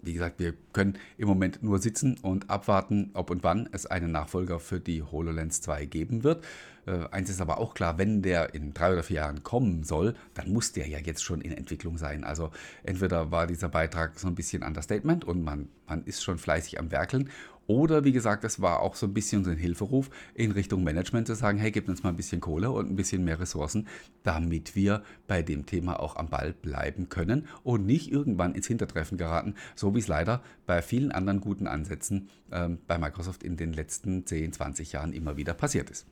wie 0.02 0.14
gesagt, 0.14 0.40
wir 0.40 0.54
können 0.74 0.98
im 1.18 1.28
Moment 1.28 1.62
nur 1.62 1.80
sitzen 1.80 2.18
und 2.22 2.50
abwarten, 2.50 3.12
ob 3.14 3.30
und 3.30 3.44
wann 3.44 3.70
es 3.72 3.86
einen 3.86 4.12
Nachfolger 4.12 4.60
für 4.60 4.80
die 4.80 5.04
HoloLens 5.04 5.62
2 5.62 5.86
geben 5.86 6.24
wird. 6.24 6.44
Äh, 6.92 7.08
eins 7.12 7.30
ist 7.30 7.42
aber 7.42 7.58
auch 7.58 7.74
klar, 7.74 7.98
wenn 7.98 8.22
der 8.22 8.54
in 8.54 8.74
drei 8.74 8.92
oder 8.94 9.04
vier 9.04 9.18
Jahren 9.18 9.44
kommen 9.44 9.84
soll, 9.84 10.16
dann 10.34 10.52
muss 10.52 10.74
der 10.74 10.88
ja 10.88 11.00
jetzt 11.00 11.24
schon 11.24 11.42
in 11.42 11.54
Entwicklung 11.54 11.98
sein. 11.98 12.24
Also 12.24 12.52
entweder 12.84 13.32
war 13.32 13.48
dieser 13.48 13.70
Beitrag 13.70 14.20
so 14.20 14.28
ein 14.28 14.36
bisschen 14.36 14.64
Understatement 14.64 15.24
und 15.24 15.44
man, 15.44 15.70
man 15.88 16.04
ist 16.04 16.24
schon 16.24 16.38
fleißig 16.38 16.80
am 16.80 16.92
Werkeln 16.92 17.30
oder 17.68 18.04
wie 18.04 18.12
gesagt, 18.12 18.44
es 18.44 18.62
war 18.62 18.82
auch 18.82 18.96
so 18.96 19.06
ein 19.06 19.14
bisschen 19.14 19.46
so 19.46 19.52
ein 19.52 19.58
Hilferuf 19.58 20.10
in 20.34 20.52
Richtung 20.52 20.84
Management 20.84 21.28
zu 21.28 21.36
sagen, 21.36 21.58
hey, 21.58 21.72
gebt 21.72 21.88
uns 21.88 22.04
mal 22.04 22.10
ein 22.10 22.18
bisschen 22.18 22.42
Kohle 22.42 22.70
und 22.72 22.90
ein 22.90 22.98
bisschen 22.98 23.24
mehr 23.24 23.40
Ressourcen, 23.40 23.88
damit 24.24 24.76
wir 24.76 25.04
bei 25.28 25.42
dem 25.42 25.66
Thema 25.66 26.00
auch 26.02 26.18
am 26.18 26.28
Ball 26.28 26.54
bleiben 26.54 27.08
können 27.08 27.48
und 27.64 27.86
nicht 27.86 28.12
irgendwann 28.12 28.56
ins 28.56 28.68
Hintertreffen 28.68 29.18
geraten, 29.18 29.56
so 29.76 29.96
wie 29.96 30.00
es 30.00 30.10
leider 30.10 30.42
bei 30.66 30.82
vielen 30.82 31.14
anderen 31.14 31.40
guten 31.40 31.68
Ansätzen 31.68 32.28
ähm, 32.52 32.80
bei 32.88 32.98
Microsoft 32.98 33.44
in 33.44 33.56
den 33.56 33.72
letzten 33.72 34.26
10, 34.26 34.52
20 34.52 34.92
Jahren 34.92 35.14
immer 35.14 35.38
wieder 35.38 35.54
passiert 35.54 35.90
ist. 35.90 36.08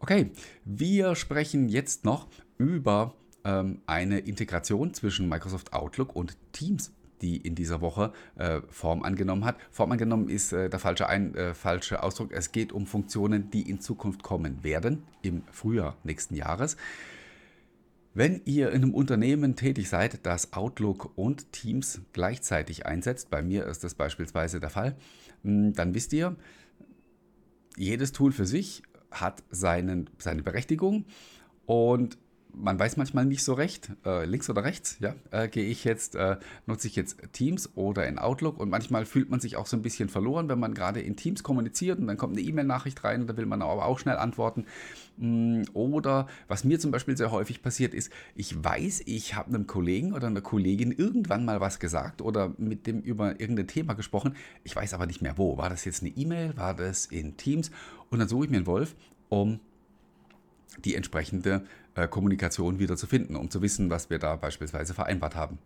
Okay, 0.00 0.30
wir 0.64 1.14
sprechen 1.14 1.68
jetzt 1.68 2.04
noch 2.04 2.26
über 2.58 3.14
ähm, 3.44 3.82
eine 3.86 4.18
Integration 4.18 4.94
zwischen 4.94 5.28
Microsoft 5.28 5.72
Outlook 5.72 6.16
und 6.16 6.36
Teams 6.52 6.92
die 7.20 7.36
in 7.36 7.54
dieser 7.54 7.80
Woche 7.80 8.12
äh, 8.36 8.60
Form 8.68 9.02
angenommen 9.02 9.44
hat. 9.44 9.58
Form 9.70 9.92
angenommen 9.92 10.28
ist 10.28 10.52
äh, 10.52 10.70
der 10.70 10.78
falsche, 10.78 11.06
ein, 11.06 11.34
äh, 11.34 11.54
falsche 11.54 12.02
Ausdruck. 12.02 12.32
Es 12.32 12.52
geht 12.52 12.72
um 12.72 12.86
Funktionen, 12.86 13.50
die 13.50 13.68
in 13.68 13.80
Zukunft 13.80 14.22
kommen 14.22 14.64
werden, 14.64 15.02
im 15.22 15.42
Frühjahr 15.52 15.96
nächsten 16.02 16.34
Jahres. 16.34 16.76
Wenn 18.12 18.40
ihr 18.44 18.70
in 18.70 18.82
einem 18.82 18.94
Unternehmen 18.94 19.54
tätig 19.54 19.88
seid, 19.88 20.26
das 20.26 20.52
Outlook 20.52 21.12
und 21.16 21.52
Teams 21.52 22.00
gleichzeitig 22.12 22.86
einsetzt, 22.86 23.30
bei 23.30 23.42
mir 23.42 23.66
ist 23.66 23.84
das 23.84 23.94
beispielsweise 23.94 24.58
der 24.58 24.70
Fall, 24.70 24.96
hm, 25.42 25.74
dann 25.74 25.94
wisst 25.94 26.12
ihr, 26.12 26.36
jedes 27.76 28.12
Tool 28.12 28.32
für 28.32 28.46
sich 28.46 28.82
hat 29.10 29.42
seinen, 29.50 30.10
seine 30.18 30.42
Berechtigung. 30.42 31.04
Und 31.66 32.18
man 32.54 32.78
weiß 32.78 32.96
manchmal 32.96 33.24
nicht 33.24 33.44
so 33.44 33.54
recht, 33.54 33.90
äh, 34.04 34.24
links 34.24 34.48
oder 34.50 34.64
rechts, 34.64 34.96
ja, 35.00 35.14
äh, 35.30 35.48
gehe 35.48 35.64
ich 35.64 35.84
jetzt, 35.84 36.14
äh, 36.14 36.36
nutze 36.66 36.86
ich 36.86 36.96
jetzt 36.96 37.18
Teams 37.32 37.70
oder 37.74 38.06
in 38.06 38.18
Outlook 38.18 38.58
und 38.58 38.70
manchmal 38.70 39.04
fühlt 39.06 39.30
man 39.30 39.40
sich 39.40 39.56
auch 39.56 39.66
so 39.66 39.76
ein 39.76 39.82
bisschen 39.82 40.08
verloren, 40.08 40.48
wenn 40.48 40.58
man 40.58 40.74
gerade 40.74 41.00
in 41.00 41.16
Teams 41.16 41.42
kommuniziert 41.42 41.98
und 41.98 42.06
dann 42.06 42.16
kommt 42.16 42.36
eine 42.36 42.46
E-Mail-Nachricht 42.46 43.02
rein 43.04 43.22
und 43.22 43.26
da 43.26 43.36
will 43.36 43.46
man 43.46 43.62
aber 43.62 43.84
auch 43.84 43.98
schnell 43.98 44.16
antworten. 44.16 44.66
Mm, 45.16 45.62
oder 45.72 46.26
was 46.48 46.64
mir 46.64 46.78
zum 46.78 46.90
Beispiel 46.90 47.16
sehr 47.16 47.30
häufig 47.30 47.62
passiert 47.62 47.94
ist, 47.94 48.10
ich 48.34 48.62
weiß, 48.62 49.02
ich 49.06 49.34
habe 49.34 49.48
einem 49.48 49.66
Kollegen 49.66 50.12
oder 50.12 50.26
einer 50.26 50.40
Kollegin 50.40 50.92
irgendwann 50.92 51.44
mal 51.44 51.60
was 51.60 51.78
gesagt 51.78 52.22
oder 52.22 52.54
mit 52.58 52.86
dem 52.86 53.00
über 53.00 53.40
irgendein 53.40 53.68
Thema 53.68 53.94
gesprochen, 53.94 54.34
ich 54.64 54.74
weiß 54.74 54.94
aber 54.94 55.06
nicht 55.06 55.22
mehr 55.22 55.38
wo. 55.38 55.56
War 55.56 55.70
das 55.70 55.84
jetzt 55.84 56.02
eine 56.02 56.10
E-Mail, 56.10 56.56
war 56.56 56.74
das 56.74 57.06
in 57.06 57.36
Teams? 57.36 57.70
Und 58.10 58.18
dann 58.18 58.28
suche 58.28 58.46
ich 58.46 58.50
mir 58.50 58.58
einen 58.58 58.66
Wolf, 58.66 58.96
um 59.28 59.60
die 60.84 60.94
entsprechende 60.94 61.64
Kommunikation 62.08 62.78
wieder 62.78 62.96
zu 62.96 63.06
finden, 63.06 63.36
um 63.36 63.50
zu 63.50 63.62
wissen, 63.62 63.90
was 63.90 64.10
wir 64.10 64.18
da 64.18 64.36
beispielsweise 64.36 64.94
vereinbart 64.94 65.34
haben. 65.34 65.58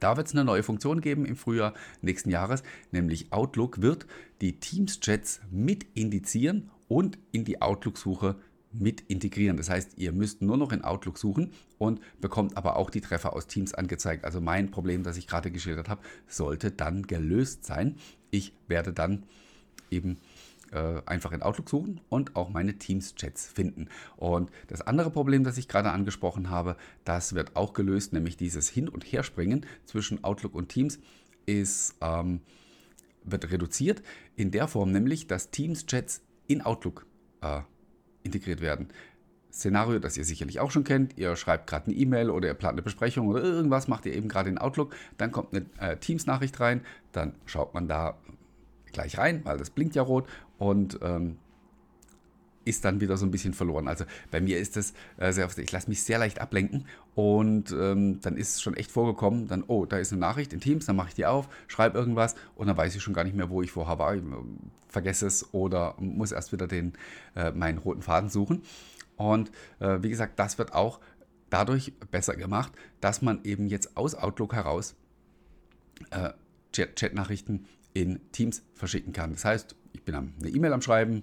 Da 0.00 0.16
wird 0.16 0.26
es 0.26 0.34
eine 0.34 0.44
neue 0.44 0.62
Funktion 0.62 1.00
geben 1.00 1.24
im 1.24 1.36
Frühjahr 1.36 1.72
nächsten 2.02 2.30
Jahres, 2.30 2.62
nämlich 2.90 3.32
Outlook 3.32 3.80
wird 3.80 4.06
die 4.40 4.58
Teams-Chats 4.58 5.40
mit 5.50 5.86
indizieren 5.94 6.70
und 6.88 7.18
in 7.32 7.44
die 7.44 7.62
Outlook-Suche 7.62 8.36
mit 8.72 9.02
integrieren. 9.02 9.56
Das 9.56 9.70
heißt, 9.70 9.96
ihr 9.96 10.12
müsst 10.12 10.42
nur 10.42 10.56
noch 10.56 10.72
in 10.72 10.82
Outlook 10.82 11.16
suchen 11.16 11.52
und 11.78 12.00
bekommt 12.20 12.56
aber 12.56 12.76
auch 12.76 12.90
die 12.90 13.00
Treffer 13.00 13.32
aus 13.34 13.46
Teams 13.46 13.72
angezeigt. 13.72 14.24
Also 14.24 14.40
mein 14.40 14.70
Problem, 14.70 15.04
das 15.04 15.16
ich 15.16 15.26
gerade 15.26 15.50
geschildert 15.50 15.88
habe, 15.88 16.02
sollte 16.26 16.70
dann 16.70 17.06
gelöst 17.06 17.64
sein. 17.64 17.96
Ich 18.30 18.52
werde 18.66 18.92
dann 18.92 19.22
eben 19.90 20.18
äh, 20.74 21.02
einfach 21.06 21.32
in 21.32 21.42
Outlook 21.42 21.70
suchen 21.70 22.00
und 22.08 22.36
auch 22.36 22.50
meine 22.50 22.76
Teams-Chats 22.76 23.46
finden. 23.46 23.88
Und 24.16 24.50
das 24.66 24.82
andere 24.82 25.10
Problem, 25.10 25.44
das 25.44 25.56
ich 25.56 25.68
gerade 25.68 25.90
angesprochen 25.90 26.50
habe, 26.50 26.76
das 27.04 27.34
wird 27.34 27.56
auch 27.56 27.72
gelöst, 27.72 28.12
nämlich 28.12 28.36
dieses 28.36 28.68
Hin- 28.68 28.88
und 28.88 29.04
Herspringen 29.04 29.64
zwischen 29.86 30.24
Outlook 30.24 30.54
und 30.54 30.68
Teams 30.68 30.98
ist, 31.46 31.94
ähm, 32.00 32.40
wird 33.22 33.50
reduziert 33.50 34.02
in 34.36 34.50
der 34.50 34.68
Form 34.68 34.90
nämlich, 34.92 35.26
dass 35.26 35.50
Teams-Chats 35.50 36.22
in 36.46 36.60
Outlook 36.60 37.06
äh, 37.40 37.60
integriert 38.22 38.60
werden. 38.60 38.88
Szenario, 39.52 40.00
das 40.00 40.16
ihr 40.16 40.24
sicherlich 40.24 40.58
auch 40.58 40.72
schon 40.72 40.82
kennt. 40.82 41.16
Ihr 41.16 41.36
schreibt 41.36 41.68
gerade 41.68 41.86
eine 41.86 41.94
E-Mail 41.94 42.28
oder 42.28 42.48
ihr 42.48 42.54
plant 42.54 42.72
eine 42.72 42.82
Besprechung 42.82 43.28
oder 43.28 43.40
irgendwas, 43.40 43.86
macht 43.86 44.04
ihr 44.04 44.12
eben 44.12 44.28
gerade 44.28 44.50
in 44.50 44.58
Outlook. 44.58 44.94
Dann 45.16 45.30
kommt 45.30 45.54
eine 45.54 45.66
äh, 45.78 45.96
Teams-Nachricht 45.96 46.58
rein, 46.58 46.80
dann 47.12 47.34
schaut 47.46 47.72
man 47.72 47.86
da 47.86 48.18
gleich 48.94 49.18
rein, 49.18 49.42
weil 49.44 49.58
das 49.58 49.70
blinkt 49.70 49.94
ja 49.94 50.02
rot 50.02 50.26
und 50.64 50.98
ähm, 51.02 51.36
ist 52.64 52.86
dann 52.86 53.02
wieder 53.02 53.18
so 53.18 53.26
ein 53.26 53.30
bisschen 53.30 53.52
verloren. 53.52 53.86
Also 53.88 54.06
bei 54.30 54.40
mir 54.40 54.58
ist 54.58 54.76
das 54.76 54.94
äh, 55.18 55.30
sehr 55.32 55.44
oft, 55.44 55.58
ich 55.58 55.70
lasse 55.70 55.90
mich 55.90 56.02
sehr 56.02 56.18
leicht 56.18 56.40
ablenken 56.40 56.86
und 57.14 57.70
ähm, 57.72 58.20
dann 58.22 58.38
ist 58.38 58.54
es 58.54 58.62
schon 58.62 58.74
echt 58.74 58.90
vorgekommen, 58.90 59.46
dann, 59.46 59.64
oh, 59.66 59.84
da 59.84 59.98
ist 59.98 60.12
eine 60.12 60.20
Nachricht 60.20 60.54
in 60.54 60.60
Teams, 60.60 60.86
dann 60.86 60.96
mache 60.96 61.08
ich 61.08 61.14
die 61.14 61.26
auf, 61.26 61.50
schreibe 61.68 61.98
irgendwas 61.98 62.34
und 62.54 62.66
dann 62.66 62.76
weiß 62.78 62.96
ich 62.96 63.02
schon 63.02 63.12
gar 63.12 63.24
nicht 63.24 63.36
mehr, 63.36 63.50
wo 63.50 63.60
ich 63.60 63.70
vorher 63.70 63.98
war, 63.98 64.14
ich, 64.14 64.22
äh, 64.22 64.24
vergesse 64.88 65.26
es 65.26 65.52
oder 65.52 65.94
muss 65.98 66.32
erst 66.32 66.52
wieder 66.52 66.66
den, 66.66 66.94
äh, 67.36 67.50
meinen 67.50 67.78
roten 67.78 68.00
Faden 68.00 68.30
suchen. 68.30 68.62
Und 69.16 69.50
äh, 69.80 69.98
wie 70.00 70.08
gesagt, 70.08 70.38
das 70.38 70.56
wird 70.56 70.72
auch 70.72 71.00
dadurch 71.50 71.92
besser 72.10 72.34
gemacht, 72.34 72.72
dass 73.02 73.20
man 73.20 73.44
eben 73.44 73.66
jetzt 73.66 73.96
aus 73.98 74.14
Outlook 74.14 74.54
heraus 74.54 74.96
äh, 76.10 76.30
Chat-Nachrichten 76.72 77.66
in 77.92 78.20
Teams 78.32 78.62
verschicken 78.74 79.12
kann. 79.12 79.32
Das 79.32 79.44
heißt, 79.44 79.76
ich 79.94 80.02
bin 80.02 80.14
eine 80.14 80.48
E-Mail 80.48 80.72
am 80.72 80.82
Schreiben, 80.82 81.22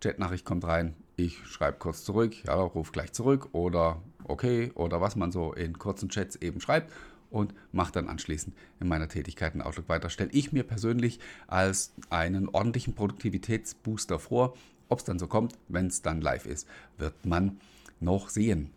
Chatnachricht 0.00 0.44
kommt 0.44 0.64
rein, 0.64 0.94
ich 1.16 1.38
schreibe 1.46 1.78
kurz 1.78 2.04
zurück, 2.04 2.34
ja, 2.44 2.54
ruf 2.54 2.92
gleich 2.92 3.12
zurück 3.12 3.48
oder 3.52 4.02
okay 4.24 4.72
oder 4.74 5.00
was 5.00 5.16
man 5.16 5.32
so 5.32 5.52
in 5.52 5.78
kurzen 5.78 6.08
Chats 6.08 6.36
eben 6.36 6.60
schreibt 6.60 6.92
und 7.30 7.54
mache 7.72 7.92
dann 7.92 8.08
anschließend 8.08 8.54
in 8.80 8.88
meiner 8.88 9.08
Tätigkeit 9.08 9.54
in 9.54 9.62
Outlook 9.62 9.88
weiter. 9.88 10.10
Stelle 10.10 10.30
ich 10.32 10.52
mir 10.52 10.64
persönlich 10.64 11.20
als 11.46 11.92
einen 12.10 12.48
ordentlichen 12.48 12.94
Produktivitätsbooster 12.94 14.18
vor. 14.18 14.54
Ob 14.88 14.98
es 14.98 15.04
dann 15.04 15.18
so 15.18 15.26
kommt, 15.26 15.56
wenn 15.68 15.86
es 15.86 16.02
dann 16.02 16.20
live 16.20 16.46
ist, 16.46 16.68
wird 16.98 17.24
man 17.24 17.58
noch 18.00 18.28
sehen. 18.28 18.70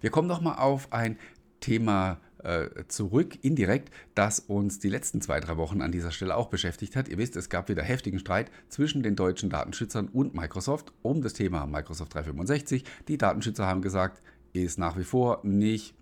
Wir 0.00 0.10
kommen 0.10 0.28
nochmal 0.28 0.58
auf 0.58 0.92
ein 0.92 1.18
Thema 1.60 2.18
äh, 2.44 2.68
zurück, 2.88 3.38
indirekt, 3.42 3.90
das 4.14 4.40
uns 4.40 4.78
die 4.78 4.88
letzten 4.88 5.20
zwei, 5.20 5.40
drei 5.40 5.56
Wochen 5.56 5.82
an 5.82 5.92
dieser 5.92 6.10
Stelle 6.10 6.36
auch 6.36 6.48
beschäftigt 6.48 6.94
hat. 6.96 7.08
Ihr 7.08 7.18
wisst, 7.18 7.36
es 7.36 7.48
gab 7.48 7.68
wieder 7.68 7.82
heftigen 7.82 8.18
Streit 8.18 8.50
zwischen 8.68 9.02
den 9.02 9.16
deutschen 9.16 9.50
Datenschützern 9.50 10.08
und 10.08 10.34
Microsoft 10.34 10.92
um 11.02 11.22
das 11.22 11.32
Thema 11.32 11.66
Microsoft 11.66 12.14
365. 12.14 12.84
Die 13.08 13.18
Datenschützer 13.18 13.66
haben 13.66 13.82
gesagt, 13.82 14.22
ist 14.52 14.78
nach 14.78 14.96
wie 14.96 15.04
vor 15.04 15.40
nicht 15.42 15.94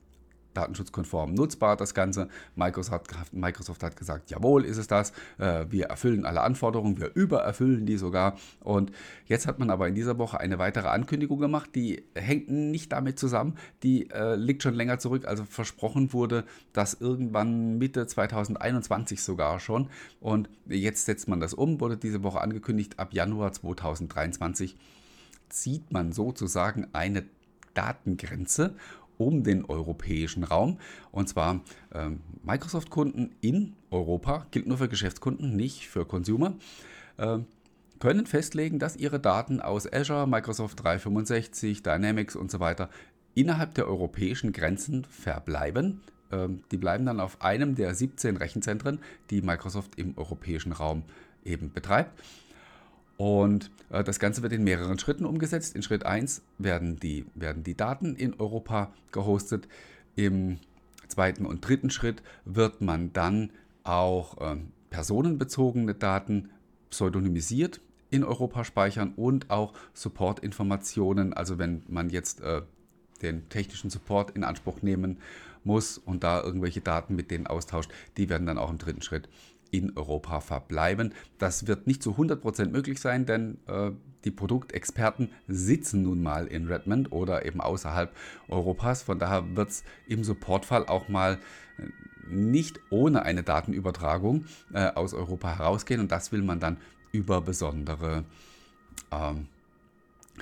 datenschutzkonform 0.55 1.35
nutzbar, 1.35 1.77
das 1.77 1.95
Ganze. 1.95 2.29
Microsoft, 2.57 3.13
Microsoft 3.33 3.83
hat 3.83 3.97
gesagt, 3.97 4.31
jawohl, 4.31 4.65
ist 4.65 4.77
es 4.77 4.87
das. 4.87 5.13
Äh, 5.39 5.67
wir 5.71 5.87
erfüllen 5.87 6.25
alle 6.25 6.43
Anforderungen, 6.43 6.99
wir 6.99 7.15
übererfüllen 7.15 7.87
die 7.87 7.97
sogar. 7.97 8.37
Und 8.61 8.93
jetzt 9.27 9.47
hat 9.47 9.59
man 9.59 9.71
aber 9.71 9.89
in 9.89 9.95
dieser 9.95 10.19
Woche 10.19 10.41
eine 10.41 10.59
weitere 10.59 10.89
Ankündigung 10.89 11.39
gemacht, 11.39 11.71
die 11.75 12.05
hängt 12.15 12.51
nicht 12.51 12.93
damit 12.93 13.19
zusammen, 13.19 13.57
die 13.83 14.11
äh, 14.11 14.35
liegt 14.35 14.63
schon 14.63 14.75
länger 14.75 14.99
zurück. 14.99 15.27
Also 15.27 15.45
versprochen 15.45 16.13
wurde, 16.13 16.45
dass 16.73 16.95
irgendwann 16.95 17.79
Mitte 17.79 18.07
2021 18.07 19.23
sogar 19.23 19.61
schon. 19.61 19.89
Und 20.21 20.49
jetzt 20.67 21.07
setzt 21.07 21.29
man 21.29 21.41
das 21.41 21.55
um, 21.55 21.81
wurde 21.81 21.97
diese 21.97 22.23
Woche 22.23 22.41
angekündigt, 22.41 22.99
ab 22.99 23.13
Januar 23.13 23.53
2023 23.53 24.77
zieht 25.49 25.93
man 25.93 26.13
sozusagen 26.13 26.89
eine 26.93 27.25
Datengrenze 27.75 28.75
um 29.19 29.45
den 29.45 29.65
europäischen 29.65 30.45
Raum. 30.45 30.79
Und 31.11 31.29
zwar 31.29 31.61
äh, 31.93 32.11
Microsoft-Kunden 32.45 33.31
in 33.41 33.75
Europa, 33.91 34.47
gilt 34.51 34.67
nur 34.67 34.79
für 34.79 34.89
Geschäftskunden, 34.89 35.57
nicht 35.57 35.89
für 35.89 36.05
Consumer, 36.05 36.55
äh, 37.19 37.39
können 38.01 38.27
festlegen, 38.27 38.81
dass 38.81 38.97
ihre 38.97 39.21
Daten 39.21 39.61
aus 39.61 39.91
Azure, 39.91 40.27
Microsoft 40.27 40.83
365, 40.83 41.85
Dynamics 41.85 42.35
und 42.35 42.51
so 42.51 42.59
weiter 42.59 42.91
innerhalb 43.35 43.75
der 43.75 43.87
europäischen 43.87 44.53
Grenzen 44.53 45.05
verbleiben. 45.05 46.01
Ähm, 46.33 46.65
die 46.71 46.79
bleiben 46.79 47.07
dann 47.07 47.21
auf 47.21 47.41
einem 47.43 47.75
der 47.75 47.95
17 47.95 48.37
Rechenzentren, 48.37 48.99
die 49.31 49.43
Microsoft 49.43 49.99
im 49.99 50.19
europäischen 50.19 50.73
Raum 50.73 51.05
eben 51.45 51.73
betreibt. 51.73 52.11
Und 53.17 53.71
äh, 53.91 54.03
das 54.03 54.19
Ganze 54.19 54.43
wird 54.43 54.53
in 54.53 54.65
mehreren 54.65 54.99
Schritten 54.99 55.25
umgesetzt. 55.25 55.75
In 55.77 55.83
Schritt 55.83 56.05
1 56.05 56.43
werden 56.59 56.99
die, 56.99 57.27
werden 57.35 57.63
die 57.63 57.77
Daten 57.77 58.17
in 58.17 58.35
Europa 58.35 58.93
gehostet. 59.13 59.69
Im 60.17 60.59
zweiten 61.09 61.47
und 61.47 61.67
dritten 61.67 61.91
Schritt 61.91 62.23
wird 62.45 62.81
man 62.81 63.13
dann 63.13 63.51
auch 63.85 64.39
äh, 64.41 64.57
personenbezogene 64.91 65.95
Daten 65.95 66.51
pseudonymisiert 66.91 67.81
in 68.11 68.25
Europa 68.25 68.65
speichern 68.65 69.15
und 69.17 69.51
auch 69.51 69.73
Support-Informationen. 69.95 71.33
Also 71.33 71.59
wenn 71.59 71.83
man 71.89 72.11
jetzt 72.11 72.41
äh, 72.43 72.63
den 73.23 73.49
technischen 73.49 73.91
Support 73.91 74.33
in 74.33 74.45
Anspruch 74.45 74.83
nehmen 74.83 75.19
muss 75.65 75.97
und 75.97 76.25
da 76.25 76.43
irgendwelche 76.43 76.81
Daten 76.81 77.15
mit 77.15 77.31
denen 77.31 77.47
austauscht, 77.47 77.91
die 78.17 78.29
werden 78.29 78.47
dann 78.47 78.59
auch 78.59 78.71
im 78.71 78.79
dritten 78.79 79.03
Schritt 79.03 79.29
in 79.73 79.97
Europa 79.97 80.41
verbleiben. 80.41 81.13
Das 81.39 81.67
wird 81.67 81.89
nicht 81.89 82.03
zu 82.03 82.13
100% 82.13 82.67
möglich 82.69 83.01
sein, 83.01 83.27
denn 83.27 83.59
äh, 83.67 83.91
die 84.25 84.31
Produktexperten 84.31 85.31
sitzen 85.49 86.03
nun 86.03 86.23
mal 86.23 86.47
in 86.47 86.69
Redmond 86.69 87.11
oder 87.11 87.45
eben 87.45 87.61
außerhalb 87.61 88.15
Europas. 88.49 89.03
Von 89.03 89.19
daher 89.19 89.57
wird 89.57 89.71
es 89.71 89.85
im 90.07 90.23
Supportfall 90.23 90.87
auch 90.87 91.09
mal 91.09 91.39
äh, 91.79 91.83
nicht 92.29 92.79
ohne 92.91 93.23
eine 93.23 93.43
Datenübertragung 93.43 94.45
äh, 94.73 94.89
aus 94.93 95.15
Europa 95.15 95.59
herausgehen 95.59 96.01
und 96.01 96.13
das 96.13 96.31
will 96.31 96.43
man 96.43 96.61
dann 96.61 96.77
über 97.11 97.41
besondere 97.41 98.25
ähm, 99.11 99.49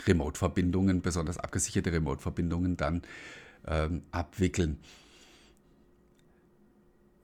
Remote-Verbindungen, 0.07 1.03
besonders 1.03 1.39
abgesicherte 1.39 1.93
Remote-Verbindungen 1.93 2.77
dann 2.77 3.03
ähm, 3.67 4.03
abwickeln. 4.11 4.79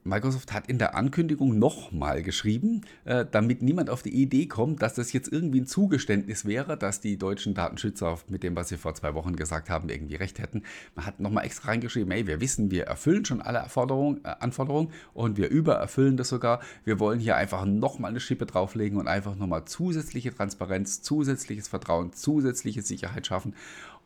Microsoft 0.06 0.52
hat 0.52 0.68
in 0.68 0.78
der 0.78 0.94
Ankündigung 0.94 1.58
nochmal 1.58 2.22
geschrieben, 2.22 2.82
äh, 3.04 3.26
damit 3.30 3.62
niemand 3.62 3.90
auf 3.90 4.02
die 4.02 4.14
Idee 4.14 4.46
kommt, 4.46 4.82
dass 4.82 4.94
das 4.94 5.12
jetzt 5.12 5.30
irgendwie 5.32 5.60
ein 5.60 5.66
Zugeständnis 5.66 6.44
wäre, 6.44 6.76
dass 6.76 7.00
die 7.00 7.18
deutschen 7.18 7.54
Datenschützer 7.54 8.18
mit 8.28 8.42
dem, 8.42 8.56
was 8.56 8.68
sie 8.68 8.76
vor 8.76 8.94
zwei 8.94 9.14
Wochen 9.14 9.36
gesagt 9.36 9.68
haben, 9.68 9.88
irgendwie 9.88 10.14
recht 10.14 10.38
hätten. 10.38 10.62
Man 10.94 11.06
hat 11.06 11.20
nochmal 11.20 11.44
extra 11.44 11.68
reingeschrieben, 11.68 12.10
hey, 12.12 12.26
wir 12.26 12.40
wissen, 12.40 12.70
wir 12.70 12.84
erfüllen 12.84 13.25
schon 13.25 13.42
alle 13.42 13.58
äh, 13.58 14.28
Anforderungen 14.40 14.90
und 15.12 15.36
wir 15.36 15.48
übererfüllen 15.48 16.16
das 16.16 16.28
sogar. 16.28 16.60
Wir 16.84 17.00
wollen 17.00 17.20
hier 17.20 17.36
einfach 17.36 17.64
nochmal 17.64 18.10
eine 18.10 18.20
Schippe 18.20 18.46
drauflegen 18.46 18.98
und 18.98 19.08
einfach 19.08 19.36
nochmal 19.36 19.64
zusätzliche 19.64 20.34
Transparenz, 20.34 21.02
zusätzliches 21.02 21.68
Vertrauen, 21.68 22.12
zusätzliche 22.12 22.82
Sicherheit 22.82 23.26
schaffen 23.26 23.54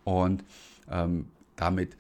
und 0.05 0.45
ähm, 0.91 1.27
damit 1.57 1.97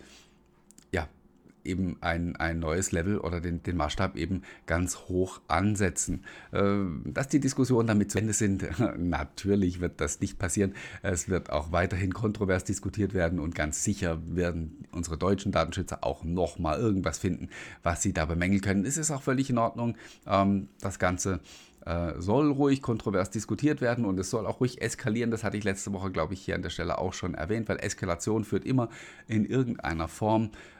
eben 1.64 1.96
ein, 2.00 2.36
ein 2.36 2.58
neues 2.58 2.92
Level 2.92 3.18
oder 3.18 3.40
den, 3.40 3.62
den 3.62 3.76
Maßstab 3.76 4.16
eben 4.16 4.42
ganz 4.66 4.96
hoch 5.08 5.40
ansetzen. 5.48 6.24
Äh, 6.52 6.74
dass 7.04 7.28
die 7.28 7.40
Diskussionen 7.40 7.88
damit 7.88 8.10
zu 8.10 8.18
Ende 8.18 8.32
sind, 8.32 8.66
natürlich 8.98 9.80
wird 9.80 10.00
das 10.00 10.20
nicht 10.20 10.38
passieren. 10.38 10.74
Es 11.02 11.28
wird 11.28 11.50
auch 11.50 11.72
weiterhin 11.72 12.14
kontrovers 12.14 12.64
diskutiert 12.64 13.14
werden 13.14 13.38
und 13.38 13.54
ganz 13.54 13.84
sicher 13.84 14.18
werden 14.26 14.84
unsere 14.92 15.16
deutschen 15.16 15.52
Datenschützer 15.52 16.02
auch 16.02 16.24
nochmal 16.24 16.78
irgendwas 16.78 17.18
finden, 17.18 17.48
was 17.82 18.02
sie 18.02 18.12
da 18.12 18.24
bemängeln 18.24 18.60
können. 18.60 18.84
Es 18.84 18.96
ist 18.96 19.10
auch 19.10 19.22
völlig 19.22 19.50
in 19.50 19.58
Ordnung, 19.58 19.96
ähm, 20.26 20.68
das 20.80 20.98
Ganze 20.98 21.40
äh, 21.86 22.20
soll 22.20 22.50
ruhig 22.50 22.82
kontrovers 22.82 23.30
diskutiert 23.30 23.80
werden 23.80 24.04
und 24.04 24.18
es 24.18 24.30
soll 24.30 24.46
auch 24.46 24.60
ruhig 24.60 24.82
eskalieren. 24.82 25.30
Das 25.30 25.44
hatte 25.44 25.56
ich 25.56 25.64
letzte 25.64 25.92
Woche, 25.92 26.10
glaube 26.10 26.34
ich, 26.34 26.42
hier 26.42 26.54
an 26.54 26.62
der 26.62 26.70
Stelle 26.70 26.98
auch 26.98 27.14
schon 27.14 27.34
erwähnt, 27.34 27.68
weil 27.68 27.78
Eskalation 27.78 28.44
führt 28.44 28.64
immer 28.64 28.90
in 29.26 29.46
irgendeiner 29.46 30.08
Form 30.08 30.50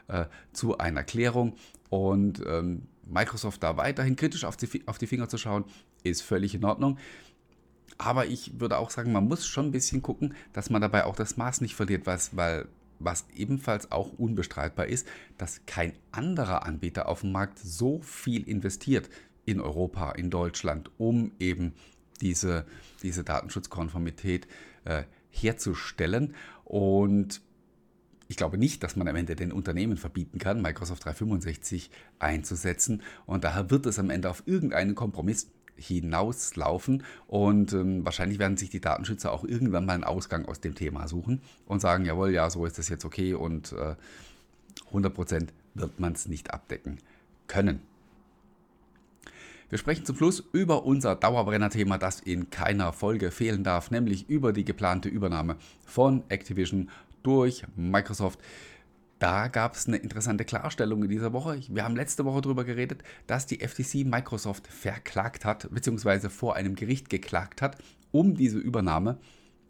zu 0.53 0.77
einer 0.77 1.03
Klärung 1.03 1.55
und 1.89 2.41
ähm, 2.45 2.83
Microsoft 3.05 3.63
da 3.63 3.77
weiterhin 3.77 4.15
kritisch 4.15 4.45
auf 4.45 4.57
die, 4.57 4.87
auf 4.87 4.97
die 4.97 5.07
Finger 5.07 5.29
zu 5.29 5.37
schauen, 5.37 5.65
ist 6.03 6.21
völlig 6.21 6.55
in 6.55 6.63
Ordnung. 6.63 6.97
Aber 7.97 8.25
ich 8.25 8.59
würde 8.59 8.77
auch 8.77 8.89
sagen, 8.89 9.11
man 9.11 9.27
muss 9.27 9.45
schon 9.45 9.67
ein 9.67 9.71
bisschen 9.71 10.01
gucken, 10.01 10.33
dass 10.53 10.69
man 10.69 10.81
dabei 10.81 11.05
auch 11.05 11.15
das 11.15 11.37
Maß 11.37 11.61
nicht 11.61 11.75
verliert, 11.75 12.05
was, 12.05 12.35
weil 12.35 12.67
was 12.99 13.25
ebenfalls 13.35 13.91
auch 13.91 14.13
unbestreitbar 14.13 14.87
ist, 14.87 15.07
dass 15.37 15.65
kein 15.65 15.93
anderer 16.11 16.65
Anbieter 16.65 17.07
auf 17.07 17.21
dem 17.21 17.31
Markt 17.31 17.59
so 17.59 18.01
viel 18.01 18.47
investiert 18.47 19.09
in 19.45 19.59
Europa, 19.59 20.11
in 20.11 20.29
Deutschland, 20.29 20.91
um 20.97 21.31
eben 21.39 21.73
diese, 22.21 22.65
diese 23.03 23.23
Datenschutzkonformität 23.23 24.47
äh, 24.85 25.03
herzustellen. 25.29 26.35
Und 26.63 27.41
ich 28.31 28.37
glaube 28.37 28.57
nicht, 28.57 28.81
dass 28.81 28.95
man 28.95 29.09
am 29.09 29.17
Ende 29.17 29.35
den 29.35 29.51
Unternehmen 29.51 29.97
verbieten 29.97 30.39
kann, 30.39 30.61
Microsoft 30.61 31.03
365 31.03 31.91
einzusetzen. 32.17 33.03
Und 33.25 33.43
daher 33.43 33.69
wird 33.69 33.85
es 33.85 33.99
am 33.99 34.09
Ende 34.09 34.29
auf 34.29 34.43
irgendeinen 34.45 34.95
Kompromiss 34.95 35.51
hinauslaufen 35.75 37.03
und 37.27 37.73
ähm, 37.73 38.05
wahrscheinlich 38.05 38.39
werden 38.39 38.55
sich 38.55 38.69
die 38.69 38.79
Datenschützer 38.79 39.33
auch 39.33 39.43
irgendwann 39.43 39.85
mal 39.85 39.93
einen 39.93 40.03
Ausgang 40.05 40.45
aus 40.45 40.61
dem 40.61 40.75
Thema 40.75 41.09
suchen 41.09 41.41
und 41.65 41.81
sagen, 41.81 42.05
jawohl, 42.05 42.31
ja, 42.31 42.49
so 42.49 42.65
ist 42.65 42.77
das 42.77 42.87
jetzt 42.87 43.03
okay 43.03 43.33
und 43.33 43.73
äh, 43.73 43.95
100% 44.93 45.47
wird 45.73 45.99
man 45.99 46.13
es 46.13 46.27
nicht 46.27 46.53
abdecken 46.53 46.99
können. 47.47 47.81
Wir 49.69 49.77
sprechen 49.77 50.05
zum 50.05 50.15
Schluss 50.15 50.43
über 50.53 50.85
unser 50.85 51.15
Dauerbrenner-Thema, 51.15 51.97
das 51.97 52.19
in 52.19 52.49
keiner 52.49 52.93
Folge 52.93 53.31
fehlen 53.31 53.63
darf, 53.63 53.91
nämlich 53.91 54.29
über 54.29 54.53
die 54.53 54.65
geplante 54.65 55.09
Übernahme 55.09 55.55
von 55.85 56.23
Activision 56.29 56.89
durch 57.23 57.65
Microsoft. 57.75 58.39
Da 59.19 59.49
gab 59.49 59.75
es 59.75 59.87
eine 59.87 59.97
interessante 59.97 60.45
Klarstellung 60.45 61.03
in 61.03 61.09
dieser 61.09 61.31
Woche. 61.31 61.61
Wir 61.69 61.83
haben 61.83 61.95
letzte 61.95 62.25
Woche 62.25 62.41
darüber 62.41 62.63
geredet, 62.63 63.03
dass 63.27 63.45
die 63.45 63.59
FTC 63.59 64.03
Microsoft 64.05 64.65
verklagt 64.65 65.45
hat, 65.45 65.69
beziehungsweise 65.71 66.31
vor 66.31 66.55
einem 66.55 66.73
Gericht 66.73 67.09
geklagt 67.09 67.61
hat, 67.61 67.77
um 68.11 68.33
diese 68.33 68.57
Übernahme 68.57 69.19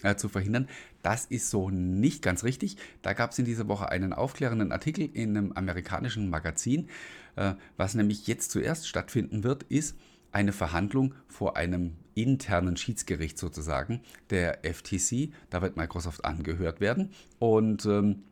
äh, 0.03 0.15
zu 0.15 0.29
verhindern. 0.29 0.69
Das 1.01 1.25
ist 1.25 1.49
so 1.49 1.69
nicht 1.69 2.21
ganz 2.21 2.43
richtig. 2.45 2.77
Da 3.01 3.11
gab 3.11 3.31
es 3.31 3.39
in 3.39 3.45
dieser 3.45 3.67
Woche 3.67 3.89
einen 3.89 4.13
aufklärenden 4.13 4.71
Artikel 4.71 5.09
in 5.13 5.35
einem 5.35 5.51
amerikanischen 5.51 6.29
Magazin. 6.29 6.87
Äh, 7.35 7.55
was 7.75 7.93
nämlich 7.93 8.27
jetzt 8.27 8.51
zuerst 8.51 8.87
stattfinden 8.87 9.43
wird, 9.43 9.63
ist 9.63 9.97
eine 10.31 10.53
Verhandlung 10.53 11.15
vor 11.27 11.57
einem 11.57 11.95
internen 12.13 12.77
Schiedsgericht 12.77 13.37
sozusagen 13.37 14.01
der 14.29 14.63
FTC. 14.63 15.31
Da 15.49 15.61
wird 15.61 15.77
Microsoft 15.77 16.25
angehört 16.25 16.79
werden 16.81 17.11
und 17.39 17.85
ähm, 17.85 18.23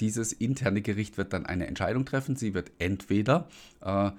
dieses 0.00 0.32
interne 0.32 0.80
Gericht 0.80 1.18
wird 1.18 1.32
dann 1.32 1.46
eine 1.46 1.66
Entscheidung 1.66 2.04
treffen. 2.04 2.36
Sie 2.36 2.54
wird 2.54 2.70
entweder 2.78 3.48
äh, 3.80 4.10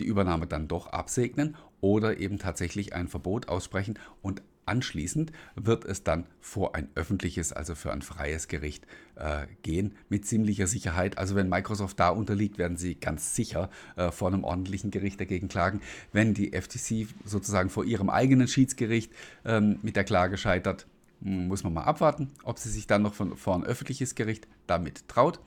die 0.00 0.04
Übernahme 0.04 0.46
dann 0.46 0.68
doch 0.68 0.88
absegnen 0.88 1.56
oder 1.80 2.18
eben 2.18 2.38
tatsächlich 2.38 2.94
ein 2.94 3.08
Verbot 3.08 3.48
aussprechen 3.48 3.98
und 4.22 4.42
Anschließend 4.66 5.30
wird 5.54 5.84
es 5.84 6.02
dann 6.02 6.26
vor 6.40 6.74
ein 6.74 6.88
öffentliches, 6.96 7.52
also 7.52 7.76
für 7.76 7.92
ein 7.92 8.02
freies 8.02 8.48
Gericht 8.48 8.84
äh, 9.14 9.46
gehen, 9.62 9.94
mit 10.08 10.26
ziemlicher 10.26 10.66
Sicherheit. 10.66 11.18
Also 11.18 11.36
wenn 11.36 11.48
Microsoft 11.48 12.00
da 12.00 12.08
unterliegt, 12.08 12.58
werden 12.58 12.76
sie 12.76 12.96
ganz 12.96 13.36
sicher 13.36 13.70
äh, 13.94 14.10
vor 14.10 14.26
einem 14.26 14.42
ordentlichen 14.42 14.90
Gericht 14.90 15.20
dagegen 15.20 15.46
klagen. 15.46 15.80
Wenn 16.12 16.34
die 16.34 16.52
FTC 16.52 17.06
sozusagen 17.24 17.70
vor 17.70 17.84
ihrem 17.84 18.10
eigenen 18.10 18.48
Schiedsgericht 18.48 19.12
ähm, 19.44 19.78
mit 19.82 19.94
der 19.94 20.02
Klage 20.02 20.36
scheitert, 20.36 20.88
hm, 21.22 21.46
muss 21.46 21.62
man 21.62 21.72
mal 21.72 21.84
abwarten, 21.84 22.32
ob 22.42 22.58
sie 22.58 22.70
sich 22.70 22.88
dann 22.88 23.02
noch 23.02 23.14
von, 23.14 23.36
vor 23.36 23.54
ein 23.54 23.64
öffentliches 23.64 24.16
Gericht 24.16 24.48
damit 24.66 25.06
traut. 25.06 25.38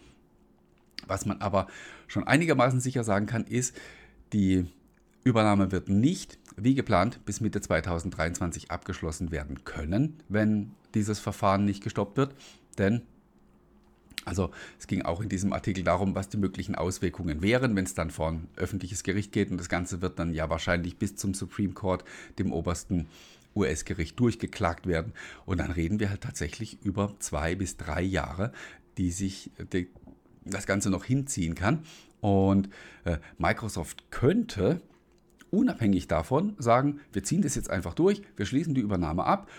Was 1.08 1.25
man 1.25 1.41
aber 1.41 1.67
schon 2.08 2.25
einigermaßen 2.25 2.79
sicher 2.79 3.03
sagen 3.03 3.25
kann, 3.25 3.43
ist, 3.45 3.75
die 4.32 4.67
Übernahme 5.23 5.71
wird 5.71 5.89
nicht 5.89 6.38
wie 6.55 6.75
geplant 6.75 7.25
bis 7.25 7.41
Mitte 7.41 7.62
2023 7.62 8.71
abgeschlossen 8.71 9.32
werden 9.32 9.63
können, 9.63 10.17
wenn 10.27 10.71
dieses 10.93 11.19
Verfahren 11.19 11.65
nicht 11.65 11.84
gestoppt 11.84 12.17
wird. 12.17 12.36
Denn, 12.77 13.01
also 14.25 14.51
es 14.79 14.88
ging 14.88 15.03
auch 15.03 15.21
in 15.21 15.29
diesem 15.29 15.53
Artikel 15.53 15.84
darum, 15.84 16.15
was 16.15 16.29
die 16.29 16.38
möglichen 16.38 16.75
Auswirkungen 16.75 17.41
wären, 17.41 17.75
wenn 17.75 17.86
es 17.86 17.93
dann 17.93 18.12
vor 18.12 18.32
ein 18.32 18.47
öffentliches 18.55 19.03
Gericht 19.03 19.32
geht. 19.32 19.51
Und 19.51 19.58
das 19.58 19.69
Ganze 19.69 20.01
wird 20.01 20.19
dann 20.19 20.34
ja 20.34 20.49
wahrscheinlich 20.49 20.97
bis 20.97 21.15
zum 21.15 21.34
Supreme 21.34 21.73
Court, 21.73 22.03
dem 22.38 22.51
obersten 22.51 23.08
US-Gericht, 23.55 24.19
durchgeklagt 24.19 24.88
werden. 24.88 25.13
Und 25.45 25.60
dann 25.60 25.71
reden 25.71 25.99
wir 25.99 26.10
halt 26.10 26.21
tatsächlich 26.21 26.77
über 26.84 27.15
zwei 27.19 27.55
bis 27.55 27.77
drei 27.77 28.01
Jahre, 28.01 28.51
die 28.97 29.12
sich 29.12 29.51
die, 29.73 29.88
das 30.45 30.65
Ganze 30.67 30.89
noch 30.89 31.05
hinziehen 31.05 31.55
kann. 31.55 31.84
Und 32.21 32.69
äh, 33.05 33.17
Microsoft 33.38 34.12
könnte 34.12 34.82
unabhängig 35.51 36.07
davon 36.07 36.53
sagen, 36.57 36.99
wir 37.13 37.23
ziehen 37.23 37.41
das 37.41 37.55
jetzt 37.55 37.69
einfach 37.69 37.93
durch, 37.93 38.21
wir 38.35 38.45
schließen 38.45 38.73
die 38.73 38.81
Übernahme 38.81 39.25
ab, 39.25 39.49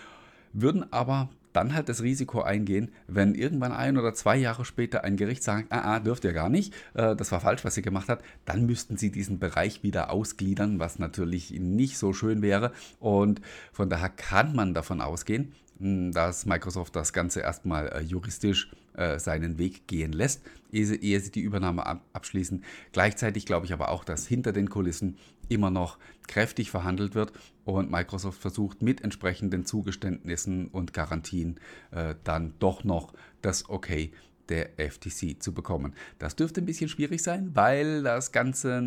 würden 0.53 0.91
aber 0.91 1.29
dann 1.53 1.73
halt 1.73 1.89
das 1.89 2.01
Risiko 2.01 2.41
eingehen, 2.41 2.89
wenn 3.07 3.35
irgendwann 3.35 3.71
ein 3.71 3.97
oder 3.97 4.13
zwei 4.13 4.37
Jahre 4.37 4.65
später 4.65 5.03
ein 5.03 5.17
Gericht 5.17 5.43
sagt, 5.43 5.71
ah, 5.71 5.95
ah 5.95 5.99
dürft 5.99 6.23
ihr 6.23 6.33
gar 6.33 6.49
nicht, 6.49 6.73
äh, 6.93 7.15
das 7.15 7.31
war 7.31 7.41
falsch, 7.41 7.65
was 7.65 7.77
ihr 7.77 7.83
gemacht 7.83 8.09
habt, 8.09 8.25
dann 8.45 8.65
müssten 8.65 8.97
sie 8.97 9.11
diesen 9.11 9.39
Bereich 9.39 9.83
wieder 9.83 10.11
ausgliedern, 10.11 10.79
was 10.79 10.99
natürlich 10.99 11.51
nicht 11.51 11.97
so 11.97 12.13
schön 12.13 12.41
wäre. 12.41 12.71
Und 12.99 13.41
von 13.71 13.89
daher 13.89 14.09
kann 14.09 14.55
man 14.55 14.73
davon 14.73 15.01
ausgehen, 15.01 15.51
hm, 15.79 16.11
dass 16.11 16.45
Microsoft 16.45 16.95
das 16.95 17.13
Ganze 17.13 17.41
erstmal 17.41 17.87
äh, 17.89 18.01
juristisch 18.01 18.71
äh, 18.93 19.19
seinen 19.19 19.57
Weg 19.57 19.87
gehen 19.87 20.13
lässt, 20.13 20.41
ehe, 20.71 20.85
sie 21.19 21.31
die 21.31 21.41
Übernahme 21.41 21.85
ab, 21.85 22.01
abschließen. 22.13 22.63
Gleichzeitig 22.91 23.45
glaube 23.45 23.65
ich 23.65 23.73
aber 23.73 23.89
auch, 23.89 24.03
dass 24.03 24.27
hinter 24.27 24.51
den 24.53 24.69
Kulissen 24.69 25.17
immer 25.51 25.69
noch 25.69 25.97
kräftig 26.27 26.71
verhandelt 26.71 27.13
wird 27.15 27.33
und 27.65 27.91
Microsoft 27.91 28.41
versucht 28.41 28.81
mit 28.81 29.01
entsprechenden 29.01 29.65
Zugeständnissen 29.65 30.67
und 30.67 30.93
Garantien 30.93 31.59
äh, 31.91 32.15
dann 32.23 32.53
doch 32.59 32.83
noch 32.83 33.13
das 33.41 33.69
Okay 33.69 34.11
der 34.49 34.71
FTC 34.77 35.41
zu 35.41 35.53
bekommen. 35.53 35.93
Das 36.19 36.35
dürfte 36.35 36.61
ein 36.61 36.65
bisschen 36.65 36.89
schwierig 36.89 37.23
sein, 37.23 37.51
weil 37.53 38.03
das 38.03 38.31
Ganze 38.31 38.81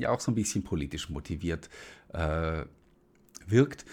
ja 0.00 0.10
auch 0.10 0.20
so 0.20 0.30
ein 0.30 0.34
bisschen 0.34 0.64
politisch 0.64 1.10
motiviert 1.10 1.68
äh, 2.12 2.64
wirkt. 3.46 3.84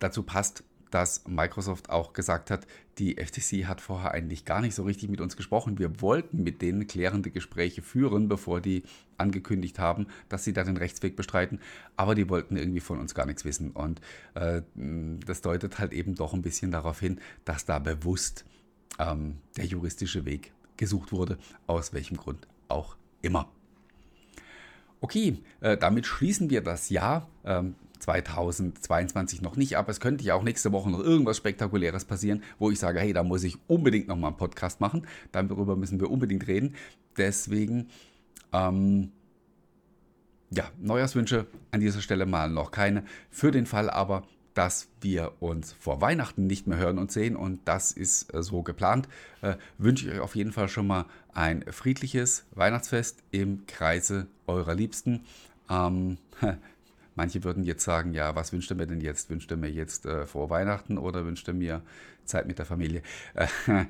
Dazu 0.00 0.22
passt, 0.22 0.64
dass 0.94 1.26
Microsoft 1.26 1.90
auch 1.90 2.12
gesagt 2.12 2.52
hat, 2.52 2.68
die 2.98 3.16
FTC 3.16 3.66
hat 3.66 3.80
vorher 3.80 4.12
eigentlich 4.12 4.44
gar 4.44 4.60
nicht 4.60 4.76
so 4.76 4.84
richtig 4.84 5.08
mit 5.08 5.20
uns 5.20 5.36
gesprochen. 5.36 5.76
Wir 5.80 6.00
wollten 6.00 6.44
mit 6.44 6.62
denen 6.62 6.86
klärende 6.86 7.32
Gespräche 7.32 7.82
führen, 7.82 8.28
bevor 8.28 8.60
die 8.60 8.84
angekündigt 9.18 9.80
haben, 9.80 10.06
dass 10.28 10.44
sie 10.44 10.52
da 10.52 10.62
den 10.62 10.76
Rechtsweg 10.76 11.16
bestreiten, 11.16 11.58
aber 11.96 12.14
die 12.14 12.28
wollten 12.28 12.56
irgendwie 12.56 12.78
von 12.78 13.00
uns 13.00 13.12
gar 13.12 13.26
nichts 13.26 13.44
wissen. 13.44 13.72
Und 13.72 14.00
äh, 14.34 14.62
das 15.26 15.40
deutet 15.40 15.80
halt 15.80 15.92
eben 15.92 16.14
doch 16.14 16.32
ein 16.32 16.42
bisschen 16.42 16.70
darauf 16.70 17.00
hin, 17.00 17.20
dass 17.44 17.64
da 17.64 17.80
bewusst 17.80 18.44
ähm, 19.00 19.38
der 19.56 19.64
juristische 19.64 20.24
Weg 20.24 20.52
gesucht 20.76 21.10
wurde, 21.10 21.38
aus 21.66 21.92
welchem 21.92 22.16
Grund 22.16 22.46
auch 22.68 22.96
immer. 23.20 23.50
Okay, 25.04 25.36
äh, 25.60 25.76
damit 25.76 26.06
schließen 26.06 26.48
wir 26.48 26.62
das 26.62 26.88
Jahr. 26.88 27.28
Ähm, 27.44 27.74
2022 27.98 29.42
noch 29.42 29.54
nicht, 29.54 29.76
aber 29.76 29.90
es 29.90 30.00
könnte 30.00 30.24
ja 30.24 30.34
auch 30.34 30.42
nächste 30.42 30.72
Woche 30.72 30.90
noch 30.90 31.00
irgendwas 31.00 31.36
Spektakuläres 31.36 32.06
passieren, 32.06 32.42
wo 32.58 32.70
ich 32.70 32.78
sage, 32.78 33.00
hey, 33.00 33.12
da 33.12 33.22
muss 33.22 33.44
ich 33.44 33.58
unbedingt 33.66 34.08
nochmal 34.08 34.28
einen 34.28 34.38
Podcast 34.38 34.80
machen. 34.80 35.06
Darüber 35.30 35.76
müssen 35.76 36.00
wir 36.00 36.10
unbedingt 36.10 36.46
reden. 36.46 36.74
Deswegen, 37.18 37.88
ähm, 38.54 39.12
ja, 40.48 40.64
Neujahrswünsche 40.80 41.48
an 41.70 41.80
dieser 41.80 42.00
Stelle 42.00 42.24
mal 42.24 42.48
noch 42.48 42.70
keine. 42.70 43.04
Für 43.28 43.50
den 43.50 43.66
Fall 43.66 43.90
aber, 43.90 44.22
dass 44.54 44.88
wir 45.00 45.32
uns 45.40 45.72
vor 45.72 46.00
Weihnachten 46.00 46.46
nicht 46.46 46.66
mehr 46.66 46.78
hören 46.78 46.98
und 46.98 47.12
sehen 47.12 47.36
und 47.36 47.60
das 47.64 47.92
ist 47.92 48.32
äh, 48.32 48.42
so 48.42 48.62
geplant, 48.62 49.08
äh, 49.42 49.56
wünsche 49.78 50.06
ich 50.06 50.14
euch 50.14 50.20
auf 50.20 50.36
jeden 50.36 50.52
Fall 50.52 50.68
schon 50.68 50.86
mal 50.86 51.06
ein 51.32 51.64
friedliches 51.70 52.46
Weihnachtsfest 52.52 53.22
im 53.32 53.66
Kreise 53.66 54.28
eurer 54.46 54.74
Liebsten. 54.74 55.24
Ähm, 55.68 56.18
Manche 57.16 57.44
würden 57.44 57.62
jetzt 57.62 57.84
sagen, 57.84 58.12
ja, 58.12 58.34
was 58.34 58.52
wünscht 58.52 58.70
er 58.72 58.76
mir 58.76 58.88
denn 58.88 59.00
jetzt? 59.00 59.30
Wünscht 59.30 59.50
er 59.50 59.56
mir 59.56 59.70
jetzt 59.70 60.04
äh, 60.04 60.26
vor 60.26 60.50
Weihnachten 60.50 60.98
oder 60.98 61.24
wünscht 61.24 61.46
er 61.46 61.54
mir 61.54 61.82
Zeit 62.24 62.46
mit 62.46 62.58
der 62.58 62.66
Familie? 62.66 63.02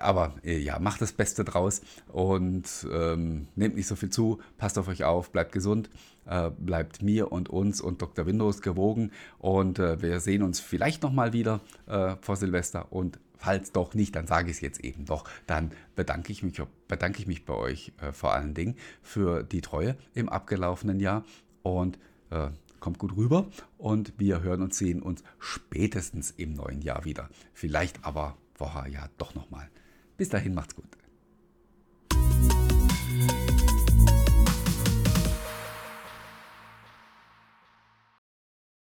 aber 0.00 0.34
äh, 0.44 0.58
ja, 0.58 0.78
macht 0.78 1.00
das 1.00 1.12
Beste 1.12 1.44
draus 1.44 1.82
und 2.08 2.64
ähm, 2.92 3.48
nehmt 3.54 3.76
nicht 3.76 3.86
so 3.86 3.96
viel 3.96 4.10
zu, 4.10 4.40
passt 4.58 4.78
auf 4.78 4.88
euch 4.88 5.04
auf, 5.04 5.30
bleibt 5.30 5.52
gesund, 5.52 5.90
äh, 6.26 6.50
bleibt 6.50 7.02
mir 7.02 7.32
und 7.32 7.48
uns 7.48 7.80
und 7.80 8.02
Dr. 8.02 8.26
Windows 8.26 8.62
gewogen 8.62 9.12
und 9.38 9.78
äh, 9.78 10.00
wir 10.02 10.20
sehen 10.20 10.42
uns 10.42 10.60
vielleicht 10.60 11.02
nochmal 11.02 11.32
wieder 11.32 11.60
äh, 11.86 12.16
vor 12.20 12.36
Silvester 12.36 12.92
und 12.92 13.18
falls 13.38 13.72
doch 13.72 13.94
nicht, 13.94 14.16
dann 14.16 14.26
sage 14.26 14.50
ich 14.50 14.56
es 14.56 14.60
jetzt 14.60 14.80
eben 14.80 15.04
doch, 15.04 15.24
dann 15.46 15.72
bedanke 15.94 16.32
ich 16.32 16.42
mich, 16.42 16.60
bedanke 16.88 17.20
ich 17.20 17.26
mich 17.26 17.44
bei 17.44 17.54
euch 17.54 17.92
äh, 18.00 18.12
vor 18.12 18.32
allen 18.32 18.54
Dingen 18.54 18.76
für 19.02 19.42
die 19.42 19.60
Treue 19.60 19.96
im 20.14 20.28
abgelaufenen 20.28 21.00
Jahr 21.00 21.24
und 21.62 21.98
äh, 22.30 22.48
kommt 22.80 22.98
gut 22.98 23.16
rüber 23.16 23.46
und 23.78 24.14
wir 24.18 24.42
hören 24.42 24.62
und 24.62 24.74
sehen 24.74 25.02
uns 25.02 25.22
spätestens 25.38 26.30
im 26.30 26.52
neuen 26.52 26.82
Jahr 26.82 27.04
wieder. 27.04 27.28
Vielleicht 27.52 28.04
aber 28.04 28.36
vorher 28.56 28.88
ja 28.88 29.08
doch 29.18 29.34
nochmal. 29.34 29.70
Bis 30.16 30.28
dahin 30.28 30.54
macht's 30.54 30.74
gut. 30.74 30.88